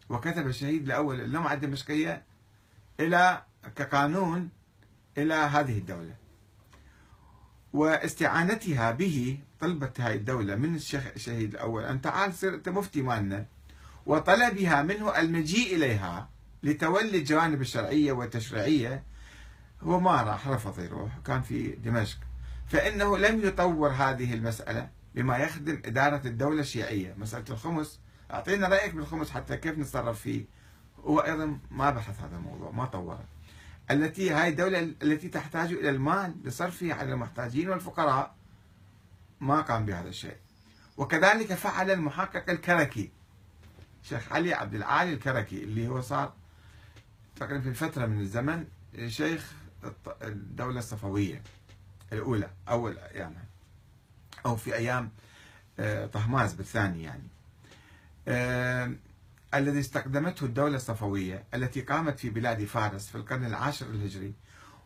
وكتب 0.08 0.46
الشهيد 0.46 0.84
الأول 0.84 1.20
اللمعة 1.20 1.52
الدمشقية 1.52 2.22
إلى 3.00 3.42
كقانون 3.76 4.48
إلى 5.18 5.34
هذه 5.34 5.78
الدولة. 5.78 6.14
واستعانتها 7.72 8.90
به 8.90 9.38
طلبت 9.60 10.00
هذه 10.00 10.14
الدولة 10.14 10.56
من 10.56 10.74
الشهيد 10.74 11.54
الأول 11.54 11.84
أن 11.84 12.00
تعال 12.00 12.34
صير 12.34 12.54
أنت 12.54 12.68
مفتي 12.68 13.02
مالنا 13.02 13.46
وطلبها 14.06 14.82
منه 14.82 15.18
المجيء 15.18 15.76
إليها 15.76 16.28
لتولي 16.62 17.18
الجوانب 17.18 17.60
الشرعية 17.60 18.12
والتشريعية. 18.12 19.02
هو 19.82 20.00
ما 20.00 20.22
راح 20.22 20.48
رفض 20.48 20.80
يروح 20.80 21.18
كان 21.26 21.42
في 21.42 21.68
دمشق. 21.68 22.18
فإنه 22.66 23.18
لم 23.18 23.40
يطور 23.44 23.88
هذه 23.88 24.34
المسألة 24.34 24.88
بما 25.14 25.38
يخدم 25.38 25.82
إدارة 25.84 26.26
الدولة 26.26 26.60
الشيعية. 26.60 27.14
مسألة 27.18 27.44
الخمس 27.50 28.00
أعطينا 28.30 28.68
رأيك 28.68 28.94
بالخمس 28.94 29.30
حتى 29.30 29.56
كيف 29.56 29.78
نتصرف 29.78 30.20
فيه؟ 30.20 30.44
هو 31.04 31.18
أيضا 31.18 31.58
ما 31.70 31.90
بحث 31.90 32.20
هذا 32.20 32.36
الموضوع 32.36 32.70
ما 32.70 32.84
طوره 32.84 33.24
التي 33.90 34.30
هاي 34.30 34.48
الدولة 34.48 34.80
التي 34.80 35.28
تحتاج 35.28 35.72
إلى 35.72 35.90
المال 35.90 36.34
لصرفه 36.44 36.94
على 36.94 37.12
المحتاجين 37.12 37.68
والفقراء 37.68 38.34
ما 39.40 39.60
قام 39.60 39.86
بهذا 39.86 40.08
الشيء. 40.08 40.36
وكذلك 40.96 41.54
فعل 41.54 41.90
المحقق 41.90 42.50
الكركي 42.50 43.10
شيخ 44.02 44.32
علي 44.32 44.54
عبد 44.54 44.74
العالي 44.74 45.12
الكركي 45.12 45.64
اللي 45.64 45.88
هو 45.88 46.00
صار 46.00 46.32
تقريبا 47.36 47.60
في 47.60 47.74
فترة 47.74 48.06
من 48.06 48.20
الزمن 48.20 48.64
شيخ 49.06 49.52
الدولة 50.22 50.78
الصفوية 50.78 51.42
الأولى 52.12 52.50
أول 52.68 52.98
أيامها 52.98 53.14
يعني 53.14 53.48
أو 54.46 54.56
في 54.56 54.74
أيام 54.74 55.10
آه، 55.78 56.06
طهماز 56.06 56.54
بالثاني 56.54 57.02
يعني. 57.02 57.28
آه، 58.28 58.92
الذي 59.54 59.80
استخدمته 59.80 60.46
الدولة 60.46 60.76
الصفوية 60.76 61.44
التي 61.54 61.80
قامت 61.80 62.18
في 62.18 62.30
بلاد 62.30 62.64
فارس 62.64 63.08
في 63.08 63.14
القرن 63.14 63.44
العاشر 63.44 63.86
الهجري 63.86 64.34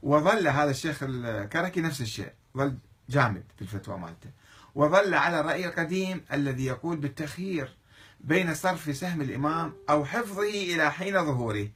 وظل 0.03 0.49
هذا 0.49 0.71
الشيخ 0.71 0.99
الكركي 1.03 1.81
نفس 1.81 2.01
الشيء 2.01 2.33
ظل 2.57 2.79
جامد 3.09 3.45
في 3.57 3.63
الفتوى 3.63 3.99
مالته. 3.99 4.31
وظل 4.75 5.15
على 5.15 5.41
الرأي 5.41 5.67
القديم 5.67 6.25
الذي 6.33 6.65
يقول 6.65 6.97
بالتخيير 6.97 7.77
بين 8.21 8.55
صرف 8.55 8.97
سهم 8.97 9.21
الإمام 9.21 9.73
أو 9.91 10.05
حفظه 10.05 10.43
إلى 10.75 10.93
حين 10.93 11.25
ظهوره. 11.25 11.69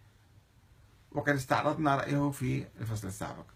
وقد 1.13 1.35
استعرضنا 1.35 1.97
رأيه 1.97 2.31
في 2.31 2.67
الفصل 2.81 3.09
السابق. 3.09 3.47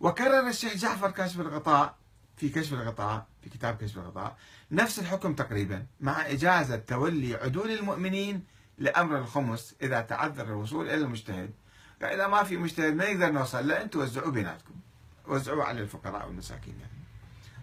وكرر 0.00 0.48
الشيخ 0.48 0.74
جعفر 0.74 1.10
كاشف 1.10 1.40
الغطاء 1.40 1.96
في 2.36 2.48
كشف 2.48 2.72
الغطاء 2.72 3.26
في 3.42 3.50
كتاب 3.50 3.76
كشف 3.76 3.98
الغطاء 3.98 4.36
نفس 4.70 4.98
الحكم 4.98 5.34
تقريبا 5.34 5.86
مع 6.00 6.26
إجازة 6.30 6.76
تولي 6.76 7.34
عدول 7.34 7.70
المؤمنين 7.70 8.44
لأمر 8.78 9.18
الخمس 9.18 9.74
إذا 9.82 10.00
تعذر 10.00 10.44
الوصول 10.44 10.86
إلى 10.86 10.94
المجتهد. 10.94 11.50
إذا 12.02 12.26
ما 12.26 12.42
في 12.42 12.56
مجتهد 12.56 12.94
ما 12.94 13.04
يقدر 13.04 13.30
نوصل 13.30 13.68
له 13.68 13.82
أنتم 13.82 14.00
وزعوا 14.00 14.30
بيناتكم. 14.30 14.74
وزعوا 15.26 15.64
على 15.64 15.80
الفقراء 15.80 16.26
والمساكين. 16.26 16.74
يعني 16.80 16.92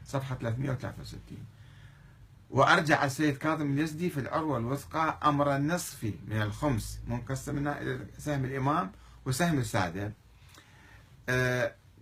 صفحة 0.06 0.36
363 0.36 1.38
وأرجع 2.49 3.06
السيد 3.06 3.38
كاظم 3.38 3.73
اليزدي 3.73 4.10
في 4.10 4.19
العروة 4.19 4.58
الوثقى 4.58 5.19
أمر 5.23 5.56
النصف 5.56 6.04
من 6.04 6.41
الخمس 6.41 6.99
منقسم 7.08 7.67
إلى 7.67 8.08
سهم 8.17 8.45
الإمام 8.45 8.91
وسهم 9.25 9.60
السادة. 9.60 10.13
أه 11.30 11.75